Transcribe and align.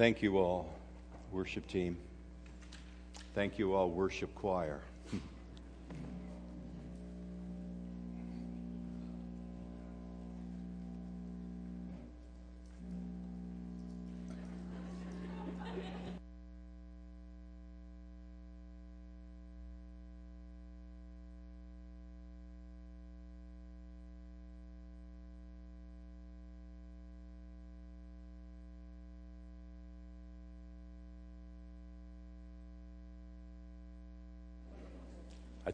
Thank 0.00 0.22
you 0.22 0.38
all, 0.38 0.66
worship 1.30 1.66
team. 1.66 1.98
Thank 3.34 3.58
you 3.58 3.74
all, 3.74 3.90
worship 3.90 4.34
choir. 4.34 4.80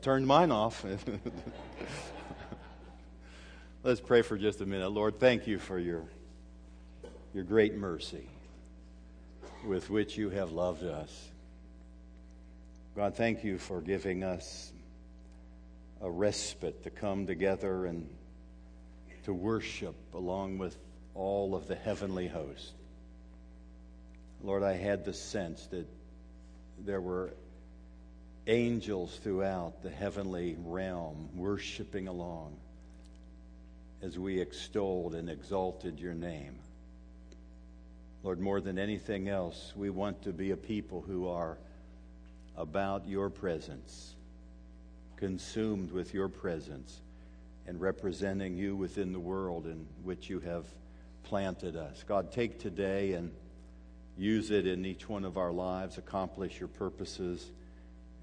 Turned 0.06 0.24
mine 0.24 0.52
off. 0.52 0.86
Let's 3.82 4.00
pray 4.00 4.22
for 4.22 4.38
just 4.38 4.60
a 4.60 4.64
minute. 4.64 4.88
Lord, 4.90 5.18
thank 5.18 5.48
you 5.48 5.58
for 5.58 5.80
your, 5.80 6.04
your 7.34 7.42
great 7.42 7.74
mercy 7.74 8.28
with 9.66 9.90
which 9.90 10.16
you 10.16 10.30
have 10.30 10.52
loved 10.52 10.84
us. 10.84 11.10
God, 12.94 13.16
thank 13.16 13.42
you 13.42 13.58
for 13.58 13.80
giving 13.80 14.22
us 14.22 14.70
a 16.00 16.08
respite 16.08 16.84
to 16.84 16.90
come 16.90 17.26
together 17.26 17.86
and 17.86 18.08
to 19.24 19.34
worship 19.34 19.96
along 20.14 20.58
with 20.58 20.78
all 21.16 21.56
of 21.56 21.66
the 21.66 21.74
heavenly 21.74 22.28
host. 22.28 22.74
Lord, 24.40 24.62
I 24.62 24.74
had 24.74 25.04
the 25.04 25.12
sense 25.12 25.66
that 25.72 25.88
there 26.78 27.00
were 27.00 27.32
angels 28.46 29.18
throughout 29.22 29.82
the 29.82 29.90
heavenly 29.90 30.56
realm 30.64 31.28
worshiping 31.34 32.08
along 32.08 32.56
as 34.02 34.18
we 34.18 34.40
extolled 34.40 35.14
and 35.14 35.28
exalted 35.28 35.98
your 35.98 36.14
name. 36.14 36.58
Lord, 38.22 38.40
more 38.40 38.60
than 38.60 38.78
anything 38.78 39.28
else, 39.28 39.72
we 39.76 39.90
want 39.90 40.22
to 40.22 40.32
be 40.32 40.50
a 40.50 40.56
people 40.56 41.00
who 41.00 41.28
are 41.28 41.58
about 42.56 43.06
your 43.06 43.30
presence, 43.30 44.14
consumed 45.16 45.90
with 45.92 46.14
your 46.14 46.28
presence, 46.28 47.00
and 47.66 47.80
representing 47.80 48.56
you 48.56 48.76
within 48.76 49.12
the 49.12 49.20
world 49.20 49.66
in 49.66 49.86
which 50.02 50.30
you 50.30 50.40
have 50.40 50.64
planted 51.24 51.76
us. 51.76 52.04
God, 52.06 52.32
take 52.32 52.60
today 52.60 53.14
and 53.14 53.32
use 54.16 54.50
it 54.50 54.66
in 54.66 54.86
each 54.86 55.08
one 55.08 55.24
of 55.24 55.36
our 55.36 55.52
lives, 55.52 55.98
accomplish 55.98 56.58
your 56.58 56.68
purposes. 56.68 57.50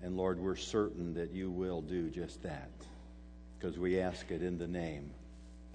And 0.03 0.17
Lord, 0.17 0.37
we're 0.37 0.57
certain 0.57 1.13
that 1.13 1.31
you 1.31 1.49
will 1.49 1.81
do 1.81 2.09
just 2.09 2.43
that 2.43 2.69
because 3.57 3.79
we 3.79 4.01
ask 4.01 4.29
it 4.31 4.43
in 4.43 4.57
the 4.57 4.67
name 4.67 5.09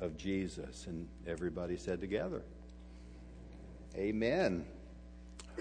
of 0.03 0.19
Jesus. 0.19 0.87
And 0.87 1.09
everybody 1.27 1.79
said 1.79 1.99
together, 2.01 2.43
Amen. 3.97 4.67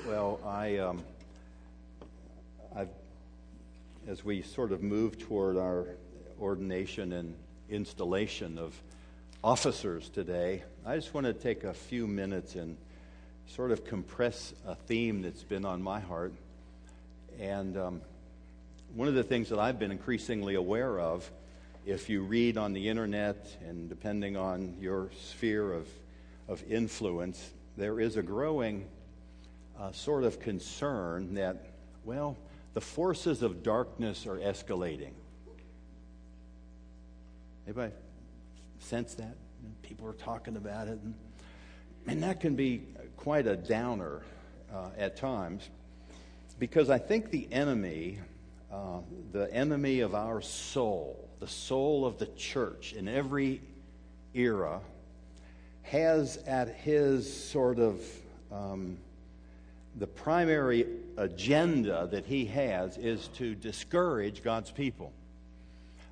Well, 0.05 0.41
I, 0.45 0.77
um, 0.79 1.01
I've, 2.75 2.89
as 4.05 4.25
we 4.25 4.41
sort 4.41 4.73
of 4.73 4.83
move 4.83 5.17
toward 5.17 5.55
our 5.55 5.87
ordination 6.39 7.13
and 7.13 7.35
installation 7.69 8.57
of 8.57 8.79
officers 9.45 10.09
today, 10.09 10.63
I 10.85 10.97
just 10.97 11.13
want 11.13 11.25
to 11.25 11.33
take 11.33 11.63
a 11.63 11.73
few 11.73 12.05
minutes 12.05 12.55
and 12.55 12.75
sort 13.47 13.71
of 13.71 13.85
compress 13.85 14.53
a 14.67 14.75
theme 14.75 15.21
that's 15.21 15.43
been 15.43 15.63
on 15.63 15.81
my 15.81 16.01
heart. 16.01 16.33
And 17.39 17.77
um, 17.77 18.01
one 18.93 19.07
of 19.07 19.13
the 19.13 19.23
things 19.23 19.49
that 19.49 19.59
I've 19.59 19.79
been 19.79 19.91
increasingly 19.91 20.55
aware 20.55 20.99
of, 20.99 21.29
if 21.85 22.09
you 22.09 22.21
read 22.21 22.57
on 22.57 22.73
the 22.73 22.89
internet 22.89 23.47
and 23.67 23.89
depending 23.89 24.35
on 24.35 24.75
your 24.79 25.09
sphere 25.19 25.71
of, 25.71 25.87
of 26.47 26.63
influence, 26.69 27.51
there 27.77 27.99
is 27.99 28.17
a 28.17 28.23
growing 28.23 28.87
uh, 29.79 29.91
sort 29.91 30.23
of 30.23 30.39
concern 30.39 31.35
that, 31.35 31.67
well, 32.03 32.37
the 32.73 32.81
forces 32.81 33.41
of 33.41 33.63
darkness 33.63 34.25
are 34.25 34.37
escalating. 34.37 35.13
Anybody 37.65 37.93
sense 38.79 39.13
that? 39.15 39.35
People 39.81 40.07
are 40.07 40.13
talking 40.13 40.55
about 40.55 40.87
it. 40.87 40.99
And, 41.03 41.13
and 42.07 42.23
that 42.23 42.39
can 42.39 42.55
be 42.55 42.83
quite 43.17 43.47
a 43.47 43.55
downer 43.55 44.21
uh, 44.73 44.89
at 44.97 45.17
times 45.17 45.69
because 46.59 46.89
I 46.89 46.97
think 46.97 47.31
the 47.31 47.47
enemy 47.51 48.19
uh, 48.71 48.99
the 49.31 49.53
enemy 49.53 50.01
of 50.01 50.13
our 50.13 50.41
soul, 50.41 51.29
the 51.39 51.47
soul 51.47 52.05
of 52.05 52.17
the 52.17 52.25
church 52.27 52.93
in 52.93 53.07
every 53.07 53.61
era, 54.33 54.81
has 55.83 56.37
at 56.45 56.67
his 56.75 57.31
sort 57.31 57.79
of 57.79 58.01
um, 58.51 58.97
the 59.95 60.07
primary 60.07 60.85
agenda 61.15 62.07
that 62.11 62.25
he 62.25 62.45
has 62.45 62.97
is 62.97 63.29
to 63.29 63.55
discourage 63.55 64.43
God's 64.43 64.69
people. 64.69 65.11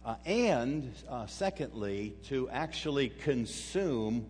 Uh, 0.05 0.15
and 0.25 0.93
uh, 1.09 1.25
secondly, 1.25 2.13
to 2.25 2.49
actually 2.49 3.09
consume 3.09 4.25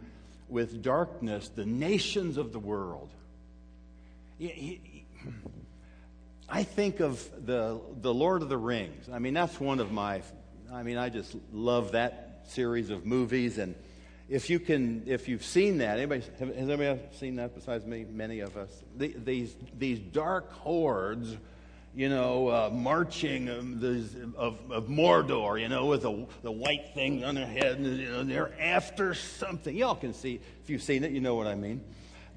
with 0.49 0.81
darkness 0.81 1.49
the 1.49 1.65
nations 1.65 2.37
of 2.37 2.53
the 2.53 2.59
world. 2.59 3.09
He, 4.39 4.47
he, 4.47 4.81
I 6.47 6.63
think 6.63 6.99
of 6.99 7.27
the, 7.45 7.79
the 8.01 8.13
Lord 8.13 8.41
of 8.41 8.49
the 8.49 8.57
Rings. 8.57 9.09
I 9.11 9.19
mean, 9.19 9.33
that's 9.33 9.59
one 9.59 9.79
of 9.79 9.91
my, 9.91 10.21
I 10.71 10.83
mean, 10.83 10.97
I 10.97 11.09
just 11.09 11.35
love 11.51 11.93
that 11.93 12.45
series 12.47 12.91
of 12.91 13.05
movies. 13.05 13.57
And 13.57 13.73
if 14.29 14.49
you 14.49 14.59
can, 14.59 15.03
if 15.07 15.27
you've 15.27 15.43
seen 15.43 15.79
that, 15.79 15.97
anybody, 15.97 16.21
has 16.21 16.41
anybody 16.41 16.99
seen 17.13 17.37
that 17.37 17.55
besides 17.55 17.85
me? 17.85 18.05
Many 18.09 18.41
of 18.41 18.57
us. 18.57 18.69
The, 18.95 19.15
these, 19.17 19.55
these 19.77 19.99
dark 19.99 20.51
hordes, 20.51 21.35
you 21.95 22.09
know, 22.09 22.49
uh, 22.49 22.69
marching 22.71 23.49
of, 23.49 23.83
of, 24.35 24.71
of, 24.71 24.87
Mordor, 24.87 25.59
you 25.59 25.67
know, 25.67 25.87
with 25.87 26.03
the, 26.03 26.27
the 26.43 26.51
white 26.51 26.93
thing 26.93 27.23
on 27.23 27.35
their 27.35 27.47
head, 27.47 27.79
and 27.79 27.97
you 27.97 28.09
know, 28.09 28.23
they're 28.23 28.53
after 28.61 29.15
something. 29.15 29.75
Y'all 29.75 29.95
can 29.95 30.13
see, 30.13 30.39
if 30.61 30.69
you've 30.69 30.83
seen 30.83 31.03
it, 31.03 31.11
you 31.11 31.21
know 31.21 31.35
what 31.35 31.47
I 31.47 31.55
mean. 31.55 31.81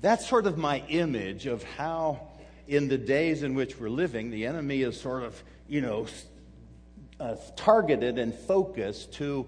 That's 0.01 0.27
sort 0.27 0.47
of 0.47 0.57
my 0.57 0.79
image 0.89 1.47
of 1.47 1.63
how 1.65 2.28
in 2.69 2.89
the 2.89 2.99
days 2.99 3.43
in 3.43 3.55
which 3.55 3.81
we're 3.81 3.89
living, 3.89 4.31
the 4.31 4.47
enemy 4.47 4.83
is 4.83 5.01
sort 5.01 5.23
of, 5.23 5.43
you 5.67 5.81
know, 5.81 6.07
uh, 7.19 7.35
targeted 7.57 8.19
and 8.19 8.35
focused 8.35 9.15
to 9.15 9.47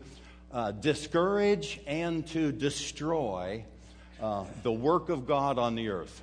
uh, 0.50 0.72
discourage 0.72 1.80
and 1.86 2.26
to 2.28 2.50
destroy 2.50 3.62
uh, 4.22 4.44
the 4.62 4.72
work 4.72 5.10
of 5.10 5.26
God 5.26 5.58
on 5.58 5.74
the 5.74 5.90
earth. 5.90 6.22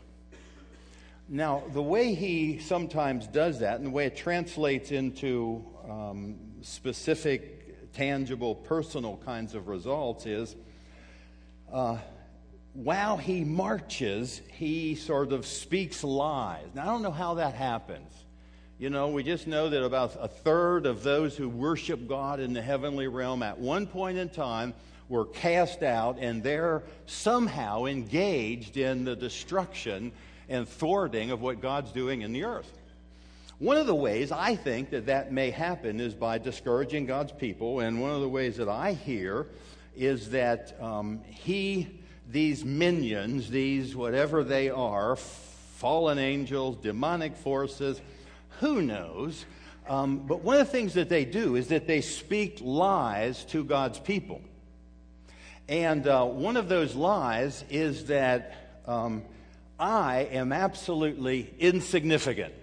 Now, 1.29 1.63
the 1.71 1.83
way 1.83 2.15
he 2.15 2.59
sometimes 2.59 3.27
does 3.27 3.59
that, 3.59 3.77
and 3.77 3.85
the 3.85 3.91
way 3.91 4.07
it 4.07 4.17
translates 4.17 4.91
into 4.91 5.63
um, 5.87 6.35
specific, 6.61 7.93
tangible, 7.93 8.55
personal 8.55 9.17
kinds 9.23 9.53
of 9.53 9.67
results, 9.67 10.25
is 10.25 10.55
uh, 11.71 11.97
while 12.73 13.17
he 13.17 13.43
marches, 13.43 14.41
he 14.51 14.95
sort 14.95 15.31
of 15.31 15.45
speaks 15.45 16.03
lies. 16.03 16.67
Now, 16.75 16.83
I 16.83 16.85
don't 16.85 17.01
know 17.01 17.11
how 17.11 17.35
that 17.35 17.55
happens. 17.55 18.11
You 18.79 18.91
know, 18.91 19.07
we 19.07 19.23
just 19.23 19.47
know 19.47 19.69
that 19.69 19.83
about 19.83 20.15
a 20.19 20.27
third 20.27 20.85
of 20.85 21.01
those 21.01 21.35
who 21.35 21.49
worship 21.49 22.07
God 22.07 22.39
in 22.39 22.53
the 22.53 22.61
heavenly 22.61 23.07
realm 23.07 23.41
at 23.41 23.57
one 23.57 23.87
point 23.87 24.19
in 24.19 24.29
time 24.29 24.75
were 25.09 25.25
cast 25.25 25.81
out, 25.81 26.17
and 26.19 26.43
they're 26.43 26.83
somehow 27.07 27.85
engaged 27.85 28.77
in 28.77 29.03
the 29.03 29.15
destruction 29.15 30.11
and 30.47 30.67
thwarting 30.67 31.31
of 31.31 31.41
what 31.41 31.61
God's 31.61 31.91
doing 31.91 32.21
in 32.21 32.33
the 32.33 32.43
earth. 32.43 32.71
One 33.59 33.77
of 33.77 33.87
the 33.87 33.95
ways 33.95 34.31
I 34.31 34.55
think 34.55 34.91
that 34.91 35.07
that 35.07 35.31
may 35.31 35.49
happen 35.49 35.99
is 35.99 36.13
by 36.13 36.37
discouraging 36.37 37.07
God's 37.07 37.31
people, 37.31 37.79
and 37.79 37.99
one 37.99 38.11
of 38.11 38.21
the 38.21 38.29
ways 38.29 38.57
that 38.57 38.69
I 38.69 38.93
hear 38.93 39.47
is 39.95 40.29
that 40.29 40.79
um, 40.79 41.21
He 41.25 41.87
these 42.29 42.65
minions, 42.65 43.49
these 43.49 43.95
whatever 43.95 44.43
they 44.43 44.69
are, 44.69 45.15
fallen 45.15 46.19
angels, 46.19 46.77
demonic 46.77 47.35
forces, 47.35 48.01
who 48.59 48.81
knows? 48.81 49.45
Um, 49.87 50.19
but 50.27 50.41
one 50.41 50.59
of 50.59 50.65
the 50.65 50.71
things 50.71 50.95
that 50.95 51.09
they 51.09 51.23
do 51.23 51.55
is 51.55 51.69
that 51.69 51.87
they 51.87 52.01
speak 52.01 52.59
lies 52.61 53.45
to 53.45 53.63
God's 53.63 53.99
people. 53.99 54.41
And 55.69 56.07
uh, 56.07 56.25
one 56.25 56.57
of 56.57 56.69
those 56.69 56.95
lies 56.95 57.63
is 57.69 58.05
that 58.05 58.81
um, 58.85 59.23
I 59.79 60.27
am 60.31 60.51
absolutely 60.51 61.53
insignificant. 61.59 62.53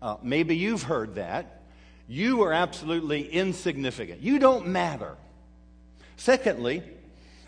Uh, 0.00 0.16
maybe 0.22 0.56
you've 0.56 0.82
heard 0.82 1.16
that. 1.16 1.62
You 2.08 2.42
are 2.42 2.52
absolutely 2.52 3.28
insignificant. 3.28 4.20
You 4.20 4.38
don't 4.38 4.68
matter. 4.68 5.16
Secondly, 6.16 6.82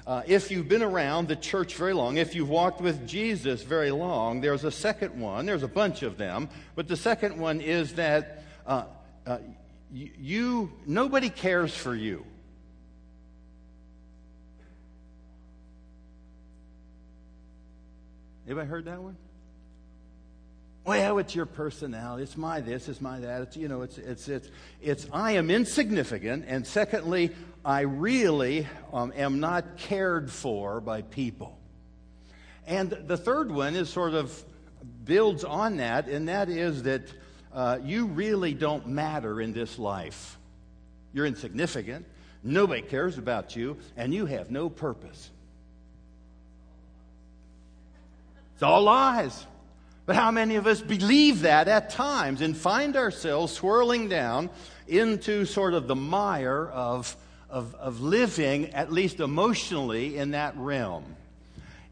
uh, 0.07 0.23
if 0.27 0.51
you've 0.51 0.69
been 0.69 0.83
around 0.83 1.29
the 1.29 1.37
church 1.37 1.77
very 1.77 1.93
long, 1.93 2.17
if 2.17 2.35
you've 2.35 2.49
walked 2.49 2.81
with 2.81 3.07
Jesus 3.07 3.63
very 3.63 3.93
long, 3.93 4.41
there's 4.41 4.65
a 4.65 4.71
second 4.71 5.21
one. 5.21 5.47
There's 5.47 5.63
a 5.63 5.69
bunch 5.69 6.03
of 6.03 6.19
them. 6.19 6.49
But 6.75 6.89
the 6.89 6.97
second 6.97 7.39
one 7.39 7.61
is 7.61 7.95
that 7.95 8.43
uh, 8.67 8.85
uh, 9.27 9.39
you, 9.93 10.73
nobody 10.87 11.29
cares 11.29 11.75
for 11.75 11.95
you. 11.95 12.25
Anybody 18.47 18.69
heard 18.69 18.85
that 18.87 19.01
one? 19.01 19.17
Well, 20.85 21.19
it's 21.19 21.35
your 21.35 21.47
personality. 21.47 22.25
It's 22.25 22.37
my 22.37 22.61
this. 22.61 22.89
It's 22.89 23.01
my 23.01 23.21
that. 23.21 23.43
It's 23.43 23.57
you 23.57 23.69
know. 23.69 23.83
It's 23.83 23.99
it's 23.99 24.29
it's 24.29 24.49
it's. 24.81 25.07
I 25.13 25.33
am 25.33 25.49
insignificant, 25.49 26.45
and 26.49 26.67
secondly, 26.67 27.31
I 27.65 27.83
really 27.83 28.67
um, 28.93 29.13
am 29.15 29.39
not 29.39 29.77
cared 29.77 30.31
for 30.31 30.81
by 30.81 31.03
people. 31.03 31.57
And 32.67 32.91
the 32.91 33.17
third 33.17 33.53
one 33.53 33.77
is 33.77 33.89
sort 33.91 34.15
of 34.15 34.45
builds 35.05 35.45
on 35.45 35.77
that, 35.77 36.09
and 36.09 36.29
that 36.29 36.49
is 36.49 36.83
that 36.83 37.03
uh, 37.55 37.79
you 37.83 38.07
really 38.07 38.53
don't 38.53 38.89
matter 38.89 39.41
in 39.41 39.53
this 39.53 39.79
life. 39.79 40.37
You're 41.13 41.27
insignificant. 41.27 42.07
Nobody 42.43 42.83
cares 42.83 43.19
about 43.19 43.55
you, 43.55 43.77
and 43.97 44.13
you 44.13 44.27
have 44.27 44.51
no 44.51 44.69
purpose. 44.69 45.31
It's 48.55 48.65
all 48.65 48.83
lies. 48.83 49.47
But 50.05 50.17
how 50.17 50.33
many 50.33 50.57
of 50.57 50.67
us 50.67 50.81
believe 50.81 51.43
that 51.43 51.69
at 51.69 51.91
times 51.91 52.41
and 52.41 52.57
find 52.57 52.97
ourselves 52.97 53.53
swirling 53.53 54.09
down 54.09 54.51
into 54.89 55.45
sort 55.45 55.75
of 55.75 55.87
the 55.87 55.95
mire 55.95 56.69
of, 56.69 57.17
of, 57.49 57.75
of 57.77 58.01
living, 58.01 58.71
at 58.71 58.93
least 58.93 59.21
emotionally, 59.21 60.17
in 60.17 60.33
that 60.33 60.57
realm? 60.57 61.05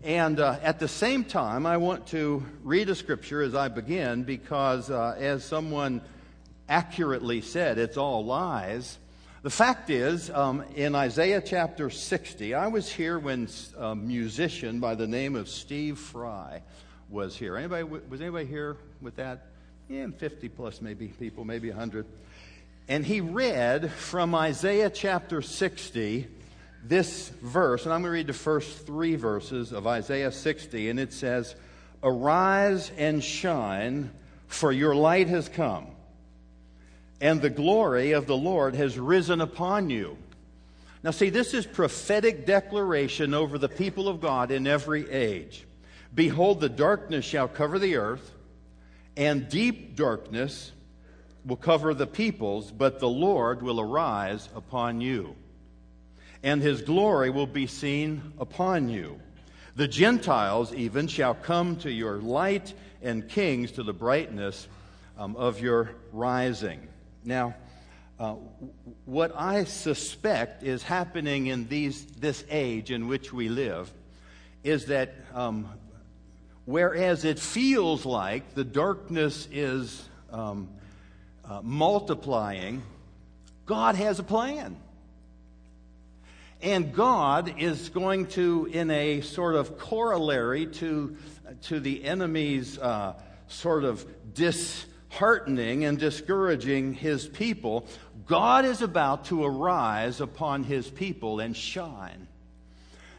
And 0.02 0.40
uh, 0.40 0.58
at 0.62 0.80
the 0.80 0.88
same 0.88 1.24
time, 1.24 1.66
I 1.66 1.76
want 1.76 2.08
to 2.08 2.44
read 2.64 2.88
a 2.88 2.96
scripture 2.96 3.42
as 3.42 3.54
I 3.54 3.68
begin 3.68 4.24
because, 4.24 4.90
uh, 4.90 5.14
as 5.16 5.44
someone 5.44 6.00
accurately 6.68 7.42
said, 7.42 7.78
it's 7.78 7.96
all 7.96 8.24
lies. 8.24 8.98
The 9.42 9.50
fact 9.50 9.88
is, 9.88 10.30
um, 10.30 10.64
in 10.74 10.96
Isaiah 10.96 11.42
chapter 11.44 11.90
60, 11.90 12.54
I 12.54 12.66
was 12.68 12.90
here 12.90 13.18
when 13.18 13.48
a 13.78 13.94
musician 13.94 14.80
by 14.80 14.96
the 14.96 15.06
name 15.06 15.36
of 15.36 15.48
Steve 15.48 15.98
Fry 15.98 16.62
was 17.10 17.36
here. 17.36 17.56
Anybody, 17.56 17.82
was 17.84 18.20
anybody 18.20 18.46
here 18.46 18.76
with 19.00 19.16
that? 19.16 19.46
Yeah, 19.88 20.06
50 20.16 20.48
plus 20.48 20.80
maybe 20.80 21.08
people, 21.08 21.44
maybe 21.44 21.68
100. 21.68 22.06
And 22.88 23.04
he 23.04 23.20
read 23.20 23.90
from 23.92 24.34
Isaiah 24.34 24.90
chapter 24.90 25.42
60 25.42 26.28
this 26.84 27.28
verse, 27.42 27.84
and 27.84 27.92
I'm 27.92 28.02
going 28.02 28.10
to 28.10 28.14
read 28.14 28.26
the 28.28 28.32
first 28.32 28.86
three 28.86 29.16
verses 29.16 29.72
of 29.72 29.86
Isaiah 29.86 30.32
60, 30.32 30.88
and 30.88 30.98
it 30.98 31.12
says, 31.12 31.54
Arise 32.02 32.90
and 32.96 33.22
shine, 33.22 34.10
for 34.46 34.72
your 34.72 34.94
light 34.94 35.28
has 35.28 35.48
come, 35.48 35.88
and 37.20 37.42
the 37.42 37.50
glory 37.50 38.12
of 38.12 38.26
the 38.26 38.36
Lord 38.36 38.74
has 38.74 38.98
risen 38.98 39.40
upon 39.40 39.90
you. 39.90 40.16
Now, 41.02 41.10
see, 41.10 41.30
this 41.30 41.54
is 41.54 41.66
prophetic 41.66 42.46
declaration 42.46 43.34
over 43.34 43.58
the 43.58 43.68
people 43.68 44.08
of 44.08 44.20
God 44.20 44.50
in 44.50 44.66
every 44.66 45.10
age. 45.10 45.64
Behold, 46.14 46.60
the 46.60 46.68
darkness 46.68 47.24
shall 47.24 47.48
cover 47.48 47.78
the 47.78 47.96
earth, 47.96 48.32
and 49.16 49.48
deep 49.48 49.96
darkness 49.96 50.72
will 51.44 51.56
cover 51.56 51.94
the 51.94 52.06
peoples, 52.06 52.70
but 52.70 52.98
the 52.98 53.08
Lord 53.08 53.62
will 53.62 53.80
arise 53.80 54.48
upon 54.54 55.00
you, 55.00 55.36
and 56.42 56.60
his 56.60 56.82
glory 56.82 57.30
will 57.30 57.46
be 57.46 57.66
seen 57.66 58.32
upon 58.38 58.88
you. 58.88 59.20
The 59.76 59.88
Gentiles 59.88 60.74
even 60.74 61.06
shall 61.06 61.34
come 61.34 61.76
to 61.76 61.90
your 61.90 62.18
light, 62.18 62.74
and 63.02 63.28
kings 63.28 63.72
to 63.72 63.82
the 63.82 63.92
brightness 63.92 64.68
um, 65.16 65.36
of 65.36 65.60
your 65.60 65.92
rising. 66.12 66.88
Now, 67.24 67.54
uh, 68.18 68.34
what 69.06 69.32
I 69.34 69.64
suspect 69.64 70.62
is 70.62 70.82
happening 70.82 71.46
in 71.46 71.68
these, 71.68 72.04
this 72.04 72.44
age 72.50 72.90
in 72.90 73.08
which 73.08 73.32
we 73.32 73.48
live 73.48 73.90
is 74.62 74.86
that 74.86 75.14
um, 75.34 75.68
Whereas 76.64 77.24
it 77.24 77.38
feels 77.38 78.04
like 78.04 78.54
the 78.54 78.64
darkness 78.64 79.48
is 79.50 80.08
um, 80.30 80.68
uh, 81.44 81.60
multiplying, 81.62 82.82
God 83.66 83.94
has 83.94 84.18
a 84.18 84.22
plan. 84.22 84.76
And 86.62 86.92
God 86.92 87.54
is 87.58 87.88
going 87.88 88.26
to, 88.28 88.68
in 88.70 88.90
a 88.90 89.22
sort 89.22 89.54
of 89.54 89.78
corollary 89.78 90.66
to, 90.66 91.16
to 91.62 91.80
the 91.80 92.04
enemy's 92.04 92.78
uh, 92.78 93.14
sort 93.48 93.84
of 93.84 94.06
disheartening 94.34 95.86
and 95.86 95.98
discouraging 95.98 96.92
his 96.92 97.26
people, 97.26 97.86
God 98.26 98.64
is 98.64 98.82
about 98.82 99.24
to 99.26 99.44
arise 99.44 100.20
upon 100.20 100.64
his 100.64 100.88
people 100.88 101.40
and 101.40 101.56
shine. 101.56 102.28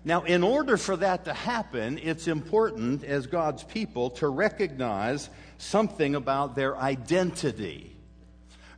Now, 0.03 0.23
in 0.23 0.43
order 0.43 0.77
for 0.77 0.97
that 0.97 1.25
to 1.25 1.33
happen, 1.33 1.99
it's 2.01 2.27
important 2.27 3.03
as 3.03 3.27
God's 3.27 3.63
people 3.63 4.09
to 4.11 4.27
recognize 4.27 5.29
something 5.57 6.15
about 6.15 6.55
their 6.55 6.75
identity. 6.75 7.95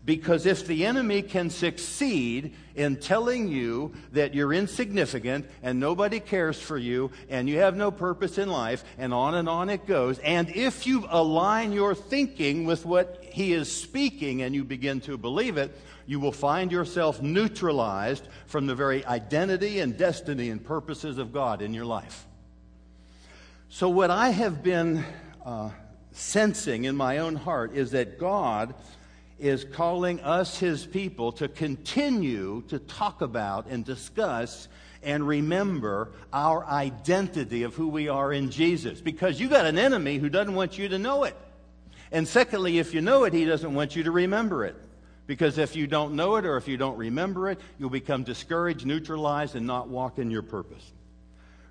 Because 0.05 0.45
if 0.45 0.67
the 0.67 0.85
enemy 0.85 1.21
can 1.21 1.49
succeed 1.49 2.55
in 2.75 2.97
telling 2.97 3.47
you 3.47 3.93
that 4.11 4.33
you're 4.33 4.51
insignificant 4.51 5.49
and 5.61 5.79
nobody 5.79 6.19
cares 6.19 6.59
for 6.59 6.77
you 6.77 7.11
and 7.29 7.47
you 7.47 7.59
have 7.59 7.77
no 7.77 7.89
purpose 7.89 8.37
in 8.37 8.49
life, 8.49 8.83
and 8.97 9.13
on 9.13 9.35
and 9.35 9.47
on 9.47 9.69
it 9.69 9.87
goes, 9.87 10.19
and 10.19 10.49
if 10.49 10.85
you 10.85 11.05
align 11.09 11.71
your 11.71 11.95
thinking 11.95 12.65
with 12.65 12.85
what 12.85 13.23
he 13.31 13.53
is 13.53 13.71
speaking 13.71 14.41
and 14.41 14.53
you 14.53 14.65
begin 14.65 14.99
to 15.01 15.17
believe 15.17 15.55
it, 15.55 15.73
you 16.05 16.19
will 16.19 16.31
find 16.31 16.71
yourself 16.71 17.21
neutralized 17.21 18.27
from 18.45 18.67
the 18.67 18.75
very 18.75 19.05
identity 19.05 19.79
and 19.79 19.97
destiny 19.97 20.49
and 20.49 20.63
purposes 20.63 21.17
of 21.17 21.31
God 21.33 21.61
in 21.61 21.73
your 21.73 21.85
life. 21.85 22.25
So, 23.69 23.89
what 23.89 24.11
I 24.11 24.29
have 24.29 24.61
been 24.61 25.03
uh, 25.45 25.71
sensing 26.11 26.85
in 26.85 26.95
my 26.95 27.19
own 27.19 27.35
heart 27.35 27.73
is 27.73 27.91
that 27.91 28.19
God 28.19 28.75
is 29.39 29.65
calling 29.65 30.19
us, 30.21 30.59
his 30.59 30.85
people, 30.85 31.31
to 31.33 31.47
continue 31.47 32.61
to 32.67 32.79
talk 32.79 33.21
about 33.21 33.67
and 33.67 33.83
discuss 33.83 34.67
and 35.01 35.27
remember 35.27 36.11
our 36.31 36.65
identity 36.65 37.63
of 37.63 37.75
who 37.75 37.87
we 37.87 38.07
are 38.07 38.31
in 38.31 38.51
Jesus. 38.51 39.01
Because 39.01 39.39
you 39.39 39.49
got 39.49 39.65
an 39.65 39.77
enemy 39.77 40.17
who 40.17 40.29
doesn't 40.29 40.55
want 40.55 40.77
you 40.77 40.87
to 40.89 40.97
know 40.97 41.23
it. 41.23 41.35
And 42.11 42.27
secondly, 42.27 42.77
if 42.77 42.93
you 42.93 43.01
know 43.01 43.23
it, 43.23 43.33
he 43.33 43.43
doesn't 43.43 43.73
want 43.73 43.95
you 43.95 44.03
to 44.03 44.11
remember 44.11 44.65
it. 44.65 44.75
Because 45.25 45.57
if 45.57 45.75
you 45.75 45.87
don't 45.87 46.15
know 46.15 46.35
it 46.35 46.45
or 46.45 46.57
if 46.57 46.67
you 46.67 46.77
don't 46.77 46.97
remember 46.97 47.49
it, 47.49 47.59
you'll 47.79 47.89
become 47.89 48.23
discouraged, 48.23 48.85
neutralized, 48.85 49.55
and 49.55 49.65
not 49.65 49.87
walk 49.87 50.19
in 50.19 50.29
your 50.29 50.41
purpose. 50.41 50.91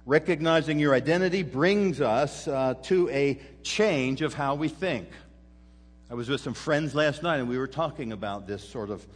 Recognizing 0.07 0.79
your 0.79 0.95
identity 0.95 1.43
brings 1.43 2.01
us 2.01 2.49
uh, 2.49 2.75
to 2.85 3.09
a 3.11 3.39
change 3.63 4.23
of 4.23 4.35
how 4.35 4.55
we 4.55 4.69
think. 4.69 5.09
I 6.11 6.15
was 6.15 6.29
with 6.29 6.41
some 6.41 6.55
friends 6.55 6.95
last 6.95 7.23
night 7.23 7.39
and 7.39 7.49
we 7.49 7.59
were 7.59 7.69
talking 7.69 8.13
about 8.13 8.47
this 8.47 8.69
sort 8.69 8.91
of 8.91 9.07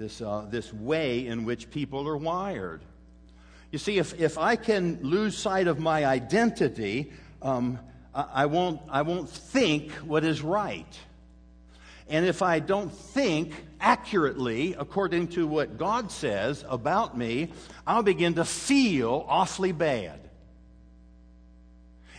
this, 0.00 0.22
uh, 0.22 0.46
this 0.48 0.72
way 0.72 1.26
in 1.26 1.44
which 1.44 1.70
people 1.70 2.08
are 2.08 2.16
wired. 2.16 2.80
You 3.70 3.78
see, 3.78 3.98
if, 3.98 4.18
if 4.18 4.38
I 4.38 4.56
can 4.56 4.98
lose 5.02 5.36
sight 5.36 5.66
of 5.66 5.78
my 5.78 6.06
identity, 6.06 7.12
um, 7.42 7.78
I, 8.14 8.24
I, 8.32 8.46
won't, 8.46 8.80
I 8.88 9.02
won't 9.02 9.28
think 9.28 9.92
what 9.92 10.24
is 10.24 10.40
right. 10.42 10.98
And 12.10 12.26
if 12.26 12.42
I 12.42 12.58
don't 12.58 12.92
think 12.92 13.54
accurately 13.80 14.74
according 14.74 15.28
to 15.28 15.46
what 15.46 15.78
God 15.78 16.10
says 16.10 16.64
about 16.68 17.16
me, 17.16 17.52
I'll 17.86 18.02
begin 18.02 18.34
to 18.34 18.44
feel 18.44 19.24
awfully 19.28 19.72
bad. 19.72 20.18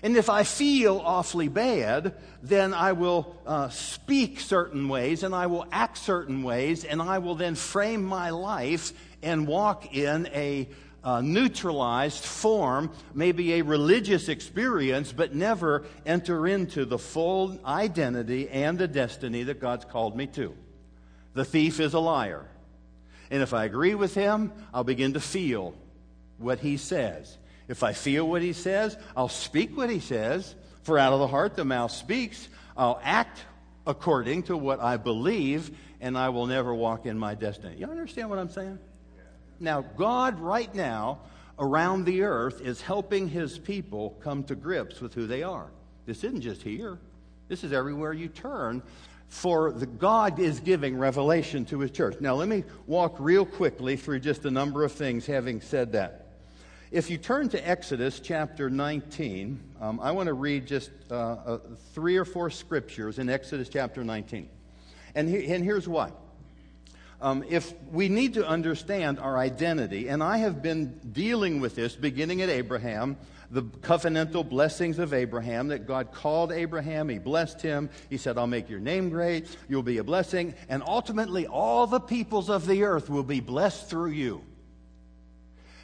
And 0.01 0.17
if 0.17 0.29
I 0.29 0.43
feel 0.43 0.97
awfully 0.97 1.49
bad, 1.49 2.15
then 2.41 2.73
I 2.73 2.93
will 2.93 3.35
uh, 3.45 3.69
speak 3.69 4.39
certain 4.39 4.87
ways 4.87 5.23
and 5.23 5.35
I 5.35 5.45
will 5.45 5.67
act 5.71 5.97
certain 5.97 6.41
ways 6.41 6.85
and 6.85 7.01
I 7.01 7.19
will 7.19 7.35
then 7.35 7.53
frame 7.53 8.03
my 8.03 8.31
life 8.31 8.93
and 9.21 9.45
walk 9.45 9.93
in 9.93 10.27
a 10.27 10.69
uh, 11.03 11.21
neutralized 11.21 12.23
form, 12.23 12.91
maybe 13.13 13.53
a 13.53 13.61
religious 13.63 14.29
experience, 14.29 15.11
but 15.11 15.33
never 15.33 15.85
enter 16.05 16.47
into 16.47 16.85
the 16.85 16.99
full 16.99 17.59
identity 17.65 18.49
and 18.49 18.77
the 18.77 18.87
destiny 18.87 19.43
that 19.43 19.59
God's 19.59 19.85
called 19.85 20.15
me 20.15 20.27
to. 20.27 20.55
The 21.33 21.45
thief 21.45 21.79
is 21.79 21.93
a 21.93 21.99
liar. 21.99 22.45
And 23.29 23.41
if 23.41 23.53
I 23.53 23.65
agree 23.65 23.95
with 23.95 24.13
him, 24.13 24.51
I'll 24.73 24.83
begin 24.83 25.13
to 25.13 25.19
feel 25.19 25.73
what 26.37 26.59
he 26.59 26.77
says. 26.77 27.37
If 27.67 27.83
I 27.83 27.93
feel 27.93 28.27
what 28.27 28.41
he 28.41 28.53
says, 28.53 28.97
I'll 29.15 29.29
speak 29.29 29.77
what 29.77 29.89
he 29.89 29.99
says. 29.99 30.55
For 30.83 30.97
out 30.97 31.13
of 31.13 31.19
the 31.19 31.27
heart 31.27 31.55
the 31.55 31.63
mouth 31.63 31.91
speaks. 31.91 32.49
I'll 32.75 32.99
act 33.03 33.45
according 33.87 34.43
to 34.43 34.57
what 34.57 34.79
I 34.79 34.97
believe, 34.97 35.71
and 36.01 36.17
I 36.17 36.29
will 36.29 36.47
never 36.47 36.73
walk 36.73 37.05
in 37.05 37.17
my 37.17 37.35
destiny. 37.35 37.77
You 37.77 37.87
understand 37.87 38.29
what 38.29 38.39
I'm 38.39 38.49
saying? 38.49 38.79
Now, 39.61 39.81
God, 39.81 40.39
right 40.39 40.73
now, 40.73 41.19
around 41.59 42.05
the 42.05 42.23
earth 42.23 42.61
is 42.61 42.81
helping 42.81 43.27
his 43.29 43.59
people 43.59 44.17
come 44.21 44.43
to 44.45 44.55
grips 44.55 44.99
with 44.99 45.13
who 45.13 45.27
they 45.27 45.43
are. 45.43 45.67
This 46.07 46.23
isn't 46.23 46.41
just 46.41 46.63
here, 46.63 46.97
this 47.47 47.63
is 47.63 47.71
everywhere 47.71 48.11
you 48.11 48.27
turn. 48.27 48.81
For 49.27 49.71
the 49.71 49.85
God 49.85 50.39
is 50.39 50.59
giving 50.59 50.97
revelation 50.97 51.63
to 51.65 51.79
his 51.79 51.91
church. 51.91 52.17
Now, 52.19 52.35
let 52.35 52.49
me 52.49 52.65
walk 52.85 53.15
real 53.17 53.45
quickly 53.45 53.95
through 53.95 54.19
just 54.19 54.43
a 54.43 54.51
number 54.51 54.83
of 54.83 54.91
things, 54.91 55.25
having 55.25 55.61
said 55.61 55.93
that. 55.93 56.27
If 56.91 57.09
you 57.09 57.17
turn 57.17 57.47
to 57.49 57.69
Exodus 57.69 58.19
chapter 58.19 58.69
19, 58.69 59.57
um, 59.79 60.01
I 60.01 60.11
want 60.11 60.27
to 60.27 60.33
read 60.33 60.67
just 60.67 60.91
uh, 61.09 61.15
uh, 61.15 61.59
three 61.93 62.17
or 62.17 62.25
four 62.25 62.49
scriptures 62.49 63.19
in 63.19 63.29
Exodus 63.29 63.69
chapter 63.69 64.03
19. 64.03 64.49
And, 65.15 65.29
he, 65.29 65.53
and 65.53 65.63
here's 65.63 65.87
why. 65.87 66.11
Um, 67.21 67.43
if 67.47 67.73
we 67.91 68.09
need 68.09 68.33
to 68.33 68.47
understand 68.47 69.19
our 69.19 69.37
identity, 69.37 70.07
and 70.07 70.23
I 70.23 70.37
have 70.37 70.63
been 70.63 70.99
dealing 71.11 71.61
with 71.61 71.75
this 71.75 71.95
beginning 71.95 72.41
at 72.41 72.49
Abraham, 72.49 73.15
the 73.51 73.61
covenantal 73.61 74.47
blessings 74.47 74.97
of 74.97 75.13
Abraham, 75.13 75.67
that 75.67 75.85
God 75.85 76.11
called 76.11 76.51
Abraham, 76.51 77.09
He 77.09 77.19
blessed 77.19 77.61
him, 77.61 77.91
He 78.09 78.17
said, 78.17 78.39
I'll 78.39 78.47
make 78.47 78.69
your 78.69 78.79
name 78.79 79.09
great, 79.09 79.47
you'll 79.69 79.83
be 79.83 79.99
a 79.99 80.03
blessing, 80.03 80.55
and 80.67 80.81
ultimately 80.81 81.45
all 81.45 81.85
the 81.85 81.99
peoples 81.99 82.49
of 82.49 82.65
the 82.65 82.83
earth 82.83 83.07
will 83.07 83.23
be 83.23 83.39
blessed 83.39 83.87
through 83.87 84.11
you. 84.11 84.41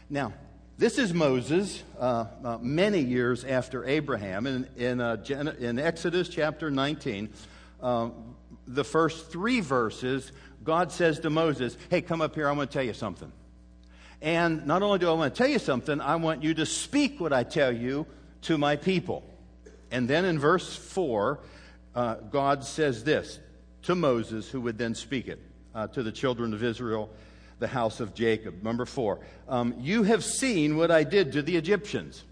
Now, 0.09 0.33
this 0.79 0.97
is 0.97 1.13
Moses 1.13 1.83
uh, 1.99 2.25
uh, 2.43 2.57
many 2.61 3.01
years 3.01 3.43
after 3.43 3.85
Abraham. 3.85 4.47
In, 4.47 4.67
in, 4.77 5.01
uh, 5.01 5.17
in 5.59 5.77
Exodus 5.77 6.29
chapter 6.29 6.71
19, 6.71 7.29
um, 7.81 8.35
the 8.67 8.83
first 8.83 9.31
three 9.31 9.59
verses, 9.59 10.31
God 10.67 10.91
says 10.91 11.21
to 11.21 11.29
Moses, 11.29 11.77
Hey, 11.89 12.01
come 12.01 12.21
up 12.21 12.35
here, 12.35 12.47
I 12.47 12.51
want 12.51 12.69
to 12.69 12.77
tell 12.77 12.85
you 12.85 12.93
something. 12.93 13.31
And 14.21 14.67
not 14.67 14.83
only 14.83 14.99
do 14.99 15.09
I 15.09 15.13
want 15.13 15.33
to 15.33 15.37
tell 15.37 15.49
you 15.49 15.59
something, 15.59 16.01
I 16.01 16.17
want 16.17 16.43
you 16.43 16.53
to 16.55 16.65
speak 16.65 17.21
what 17.21 17.31
I 17.31 17.43
tell 17.43 17.71
you 17.71 18.05
to 18.43 18.57
my 18.57 18.75
people. 18.75 19.23
And 19.91 20.09
then 20.09 20.25
in 20.25 20.37
verse 20.37 20.75
4, 20.75 21.39
uh, 21.95 22.15
God 22.15 22.65
says 22.65 23.05
this 23.05 23.39
to 23.83 23.95
Moses, 23.95 24.49
who 24.49 24.59
would 24.59 24.77
then 24.77 24.93
speak 24.93 25.29
it 25.29 25.39
uh, 25.73 25.87
to 25.87 26.03
the 26.03 26.11
children 26.11 26.53
of 26.53 26.61
Israel 26.61 27.09
the 27.59 27.67
house 27.67 27.99
of 27.99 28.13
Jacob. 28.13 28.61
Number 28.61 28.85
four, 28.85 29.19
um, 29.47 29.73
you 29.79 30.03
have 30.03 30.23
seen 30.23 30.77
what 30.77 30.91
I 30.91 31.03
did 31.03 31.31
to 31.31 31.41
the 31.41 31.55
Egyptians. 31.55 32.23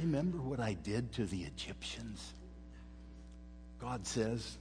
Remember 0.00 0.38
what 0.38 0.60
I 0.60 0.72
did 0.72 1.12
to 1.14 1.26
the 1.26 1.42
Egyptians? 1.42 2.32
God 3.80 4.06
says, 4.06 4.56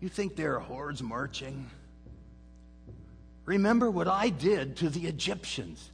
You 0.00 0.08
think 0.08 0.34
there 0.34 0.56
are 0.56 0.60
hordes 0.60 1.02
marching? 1.02 1.70
Remember 3.44 3.90
what 3.90 4.08
I 4.08 4.30
did 4.30 4.76
to 4.78 4.90
the 4.90 5.06
Egyptians. 5.06 5.90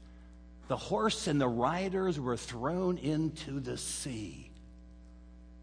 The 0.69 0.77
horse 0.77 1.27
and 1.27 1.39
the 1.39 1.49
riders 1.49 2.19
were 2.19 2.39
thrown 2.39 2.97
into 2.97 3.61
the 3.61 3.77
sea. 3.77 4.51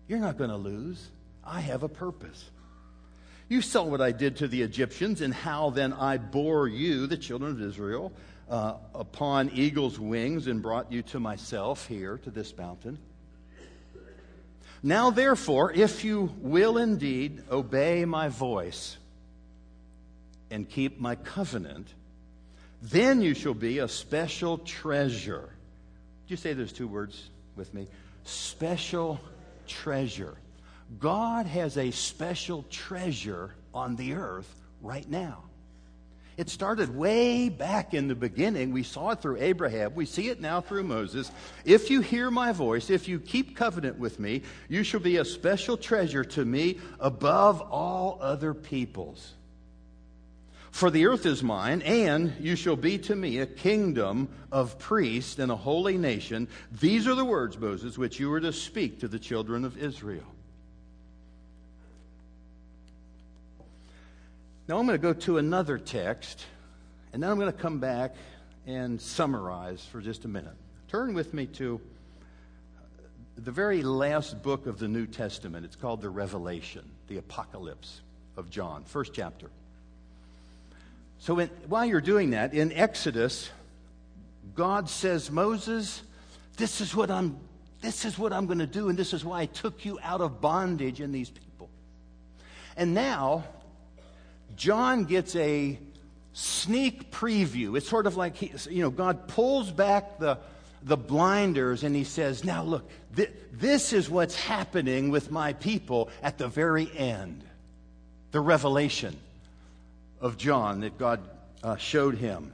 You're 0.07 0.19
not 0.19 0.37
going 0.37 0.51
to 0.51 0.57
lose. 0.57 1.09
I 1.43 1.61
have 1.61 1.81
a 1.81 1.89
purpose. 1.89 2.49
You 3.49 3.61
saw 3.61 3.83
what 3.83 4.01
I 4.01 4.11
did 4.11 4.37
to 4.37 4.47
the 4.47 4.61
Egyptians 4.61 5.21
and 5.21 5.33
how 5.33 5.71
then 5.71 5.93
I 5.93 6.17
bore 6.17 6.67
you, 6.67 7.07
the 7.07 7.17
children 7.17 7.51
of 7.51 7.61
Israel, 7.61 8.13
uh, 8.51 8.75
upon 8.93 9.50
eagle's 9.53 9.98
wings 9.98 10.48
and 10.48 10.62
brought 10.62 10.91
you 10.91 11.01
to 11.01 11.20
myself 11.20 11.88
here 11.88 12.17
to 12.17 12.29
this 12.29 12.55
mountain. 12.58 13.00
Now, 14.84 15.10
therefore, 15.10 15.72
if 15.72 16.03
you 16.03 16.34
will 16.39 16.77
indeed 16.77 17.43
obey 17.50 18.03
my 18.03 18.27
voice 18.27 18.98
and 20.50 20.70
keep 20.70 21.00
my 21.00 21.15
covenant, 21.15 21.88
then 22.81 23.22
you 23.22 23.34
shall 23.34 23.53
be 23.53 23.77
a 23.79 23.88
special 23.88 24.58
treasure. 24.58 25.50
Do 26.27 26.34
you 26.34 26.38
say 26.38 26.53
those 26.53 26.74
two 26.74 26.88
words 26.88 27.29
with 27.55 27.74
me? 27.74 27.88
Special 28.25 29.20
treasure. 29.65 30.36
God 31.00 31.46
has 31.46 31.77
a 31.77 31.91
special 31.91 32.65
treasure 32.70 33.51
on 33.74 33.96
the 33.96 34.13
earth 34.13 34.53
right 34.81 35.08
now. 35.08 35.43
It 36.41 36.50
started 36.50 36.98
way 36.98 37.50
back 37.50 37.93
in 37.93 38.07
the 38.07 38.15
beginning. 38.15 38.71
We 38.71 38.81
saw 38.81 39.12
it 39.12 39.21
through 39.21 39.38
Abraham. 39.38 39.93
We 39.93 40.07
see 40.07 40.29
it 40.29 40.41
now 40.41 40.60
through 40.60 40.86
Moses. 40.86 41.31
If 41.65 41.91
you 41.91 42.01
hear 42.01 42.31
my 42.31 42.51
voice, 42.51 42.89
if 42.89 43.07
you 43.07 43.19
keep 43.19 43.55
covenant 43.55 44.00
with 44.00 44.19
me, 44.19 44.41
you 44.67 44.83
shall 44.83 45.01
be 45.01 45.17
a 45.17 45.24
special 45.24 45.77
treasure 45.77 46.24
to 46.24 46.43
me 46.43 46.79
above 47.00 47.62
all 47.62 48.17
other 48.19 48.55
peoples. 48.55 49.36
For 50.71 50.89
the 50.89 51.05
earth 51.05 51.27
is 51.27 51.43
mine, 51.43 51.83
and 51.83 52.33
you 52.39 52.55
shall 52.55 52.75
be 52.75 52.98
to 52.98 53.15
me 53.15 53.38
a 53.38 53.45
kingdom 53.45 54.27
of 54.51 54.79
priests 54.79 55.38
and 55.38 55.51
a 55.51 55.55
holy 55.55 56.00
nation. 56.00 56.48
These 56.71 57.07
are 57.07 57.13
the 57.13 57.24
words, 57.24 57.55
Moses, 57.60 58.00
which 58.00 58.19
you 58.19 58.33
are 58.33 58.41
to 58.41 58.51
speak 58.51 59.01
to 59.01 59.07
the 59.07 59.19
children 59.19 59.63
of 59.63 59.77
Israel. 59.77 60.25
Now 64.67 64.77
I'm 64.77 64.85
going 64.85 64.99
to 64.99 65.01
go 65.01 65.13
to 65.13 65.37
another 65.37 65.77
text, 65.77 66.45
and 67.13 67.21
then 67.21 67.29
I'm 67.29 67.39
going 67.39 67.51
to 67.51 67.57
come 67.57 67.79
back 67.79 68.15
and 68.67 69.01
summarize 69.01 69.83
for 69.85 70.01
just 70.01 70.25
a 70.25 70.27
minute. 70.27 70.53
Turn 70.87 71.13
with 71.13 71.33
me 71.33 71.47
to 71.47 71.81
the 73.37 73.51
very 73.51 73.81
last 73.81 74.43
book 74.43 74.67
of 74.67 74.77
the 74.77 74.87
New 74.87 75.07
Testament. 75.07 75.65
It's 75.65 75.75
called 75.75 76.01
the 76.01 76.09
Revelation, 76.09 76.83
the 77.07 77.17
Apocalypse 77.17 78.01
of 78.37 78.49
John, 78.49 78.83
first 78.83 79.13
chapter. 79.13 79.49
So 81.17 81.39
in, 81.39 81.49
while 81.67 81.85
you're 81.85 82.01
doing 82.01 82.31
that, 82.31 82.53
in 82.53 82.71
Exodus, 82.71 83.49
God 84.55 84.89
says, 84.89 85.31
Moses, 85.31 86.03
this 86.57 86.81
is 86.81 86.95
what 86.95 87.09
I'm 87.09 87.37
this 87.81 88.05
is 88.05 88.19
what 88.19 88.31
I'm 88.31 88.45
going 88.45 88.59
to 88.59 88.67
do, 88.67 88.89
and 88.89 88.97
this 88.97 89.11
is 89.11 89.25
why 89.25 89.41
I 89.41 89.45
took 89.47 89.85
you 89.85 89.97
out 90.03 90.21
of 90.21 90.39
bondage 90.39 91.01
in 91.01 91.11
these 91.11 91.31
people. 91.31 91.67
And 92.77 92.93
now, 92.93 93.43
John 94.61 95.05
gets 95.05 95.35
a 95.35 95.79
sneak 96.33 97.09
preview. 97.09 97.75
It's 97.75 97.89
sort 97.89 98.05
of 98.05 98.15
like 98.15 98.35
he, 98.35 98.53
you 98.69 98.83
know, 98.83 98.91
God 98.91 99.27
pulls 99.27 99.71
back 99.71 100.19
the 100.19 100.37
the 100.83 100.95
blinders 100.95 101.83
and 101.83 101.95
he 101.95 102.03
says, 102.03 102.43
Now 102.43 102.61
look, 102.61 102.87
th- 103.15 103.31
this 103.51 103.91
is 103.91 104.07
what's 104.07 104.35
happening 104.35 105.09
with 105.09 105.31
my 105.31 105.53
people 105.53 106.11
at 106.21 106.37
the 106.37 106.47
very 106.47 106.95
end. 106.95 107.43
The 108.29 108.39
revelation 108.39 109.17
of 110.19 110.37
John 110.37 110.81
that 110.81 110.95
God 110.99 111.27
uh, 111.63 111.77
showed 111.77 112.19
him. 112.19 112.53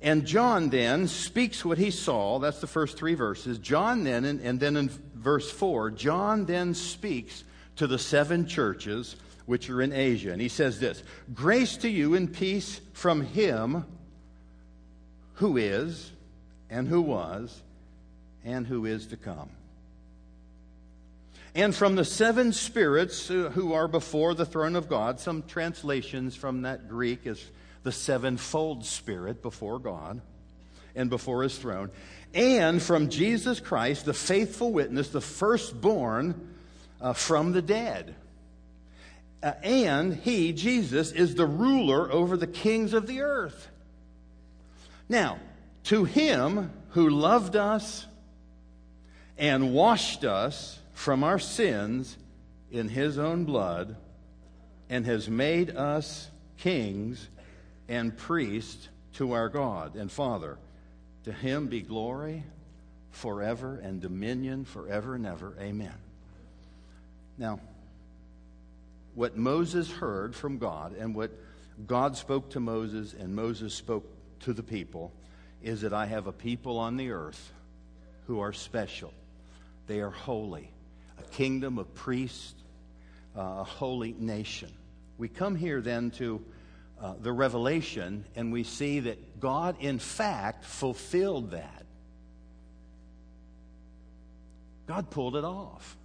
And 0.00 0.26
John 0.26 0.68
then 0.68 1.08
speaks 1.08 1.64
what 1.64 1.76
he 1.76 1.90
saw. 1.90 2.38
That's 2.38 2.60
the 2.60 2.68
first 2.68 2.96
three 2.96 3.14
verses. 3.14 3.58
John 3.58 4.04
then, 4.04 4.24
and, 4.24 4.40
and 4.42 4.60
then 4.60 4.76
in 4.76 4.90
verse 5.16 5.50
4, 5.50 5.90
John 5.90 6.44
then 6.44 6.72
speaks 6.72 7.42
to 7.76 7.88
the 7.88 7.98
seven 7.98 8.46
churches 8.46 9.16
which 9.46 9.70
are 9.70 9.80
in 9.80 9.92
Asia. 9.92 10.32
And 10.32 10.40
he 10.40 10.48
says 10.48 10.78
this 10.78 11.02
Grace 11.32 11.78
to 11.78 11.88
you 11.88 12.14
and 12.14 12.32
peace 12.32 12.80
from 12.92 13.22
him 13.22 13.84
who 15.34 15.56
is, 15.56 16.10
and 16.70 16.86
who 16.86 17.00
was, 17.00 17.62
and 18.44 18.66
who 18.66 18.86
is 18.86 19.06
to 19.08 19.16
come 19.16 19.50
and 21.56 21.74
from 21.74 21.94
the 21.94 22.04
seven 22.04 22.52
spirits 22.52 23.28
who 23.28 23.72
are 23.72 23.88
before 23.88 24.34
the 24.34 24.44
throne 24.44 24.76
of 24.76 24.90
God. 24.90 25.18
Some 25.18 25.42
translations 25.42 26.36
from 26.36 26.62
that 26.62 26.86
Greek 26.86 27.26
is 27.26 27.42
the 27.82 27.92
sevenfold 27.92 28.84
spirit 28.84 29.40
before 29.40 29.78
God 29.78 30.20
and 30.94 31.08
before 31.08 31.42
his 31.42 31.56
throne. 31.56 31.90
And 32.34 32.82
from 32.82 33.08
Jesus 33.08 33.58
Christ, 33.58 34.04
the 34.04 34.12
faithful 34.12 34.70
witness, 34.70 35.08
the 35.08 35.22
firstborn 35.22 36.54
uh, 37.00 37.14
from 37.14 37.52
the 37.52 37.62
dead. 37.62 38.14
Uh, 39.42 39.52
and 39.62 40.14
he, 40.14 40.52
Jesus, 40.52 41.12
is 41.12 41.34
the 41.34 41.46
ruler 41.46 42.10
over 42.10 42.36
the 42.36 42.46
kings 42.46 42.92
of 42.92 43.06
the 43.06 43.20
earth. 43.20 43.68
Now, 45.08 45.38
to 45.84 46.04
him 46.04 46.72
who 46.90 47.10
loved 47.10 47.54
us 47.54 48.06
and 49.38 49.72
washed 49.72 50.24
us 50.24 50.78
from 50.94 51.22
our 51.22 51.38
sins 51.38 52.16
in 52.70 52.88
his 52.88 53.18
own 53.18 53.44
blood 53.44 53.96
and 54.88 55.06
has 55.06 55.28
made 55.28 55.70
us 55.76 56.30
kings 56.58 57.28
and 57.88 58.16
priests 58.16 58.88
to 59.14 59.32
our 59.32 59.48
God 59.48 59.94
and 59.94 60.10
Father. 60.10 60.58
To 61.24 61.32
him 61.32 61.66
be 61.66 61.80
glory 61.80 62.44
forever 63.10 63.80
and 63.82 64.00
dominion 64.00 64.64
forever 64.64 65.14
and 65.14 65.26
ever. 65.26 65.54
Amen. 65.60 65.94
Now, 67.38 67.60
what 69.16 69.36
Moses 69.36 69.90
heard 69.90 70.34
from 70.34 70.58
God 70.58 70.94
and 70.96 71.14
what 71.14 71.30
God 71.86 72.16
spoke 72.16 72.50
to 72.50 72.60
Moses 72.60 73.14
and 73.14 73.34
Moses 73.34 73.74
spoke 73.74 74.06
to 74.40 74.52
the 74.52 74.62
people 74.62 75.12
is 75.62 75.80
that 75.80 75.94
I 75.94 76.04
have 76.04 76.26
a 76.26 76.32
people 76.32 76.78
on 76.78 76.98
the 76.98 77.10
earth 77.10 77.52
who 78.26 78.40
are 78.40 78.52
special. 78.52 79.12
They 79.86 80.00
are 80.00 80.10
holy 80.10 80.70
a 81.18 81.22
kingdom 81.30 81.78
of 81.78 81.94
priests, 81.94 82.54
uh, 83.34 83.40
a 83.40 83.64
holy 83.64 84.14
nation. 84.18 84.70
We 85.16 85.28
come 85.28 85.56
here 85.56 85.80
then 85.80 86.10
to 86.12 86.44
uh, 87.00 87.14
the 87.18 87.32
revelation, 87.32 88.26
and 88.36 88.52
we 88.52 88.64
see 88.64 89.00
that 89.00 89.40
God, 89.40 89.76
in 89.80 89.98
fact, 89.98 90.62
fulfilled 90.62 91.52
that. 91.52 91.86
God 94.86 95.08
pulled 95.08 95.36
it 95.36 95.44
off. 95.44 95.96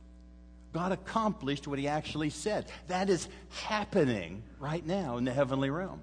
God 0.73 0.91
accomplished 0.91 1.67
what 1.67 1.79
he 1.79 1.87
actually 1.87 2.29
said. 2.29 2.71
That 2.87 3.09
is 3.09 3.27
happening 3.49 4.43
right 4.59 4.85
now 4.85 5.17
in 5.17 5.25
the 5.25 5.33
heavenly 5.33 5.69
realm. 5.69 6.01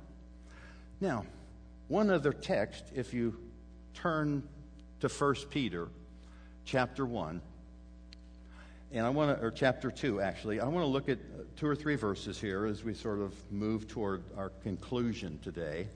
Now, 1.01 1.25
one 1.89 2.11
other 2.11 2.33
text, 2.33 2.85
if 2.95 3.15
you 3.15 3.39
turn 3.95 4.43
to 5.01 5.09
1 5.09 5.35
Peter 5.51 5.89
chapter 6.65 7.07
1, 7.07 7.41
and 8.93 9.07
I 9.07 9.11
want 9.11 9.39
to, 9.39 9.45
or 9.45 9.51
chapter 9.51 9.91
2, 9.91 10.21
actually, 10.21 10.61
I 10.61 10.67
want 10.67 10.85
to 10.85 10.89
look 10.89 11.09
at 11.09 11.19
two 11.57 11.67
or 11.67 11.77
three 11.77 11.97
verses 11.97 12.41
here 12.41 12.67
as 12.67 12.85
we 12.85 12.95
sort 12.95 13.21
of 13.21 13.35
move 13.51 13.87
toward 13.87 14.23
our 14.37 14.51
conclusion 14.63 15.39
today. 15.43 15.89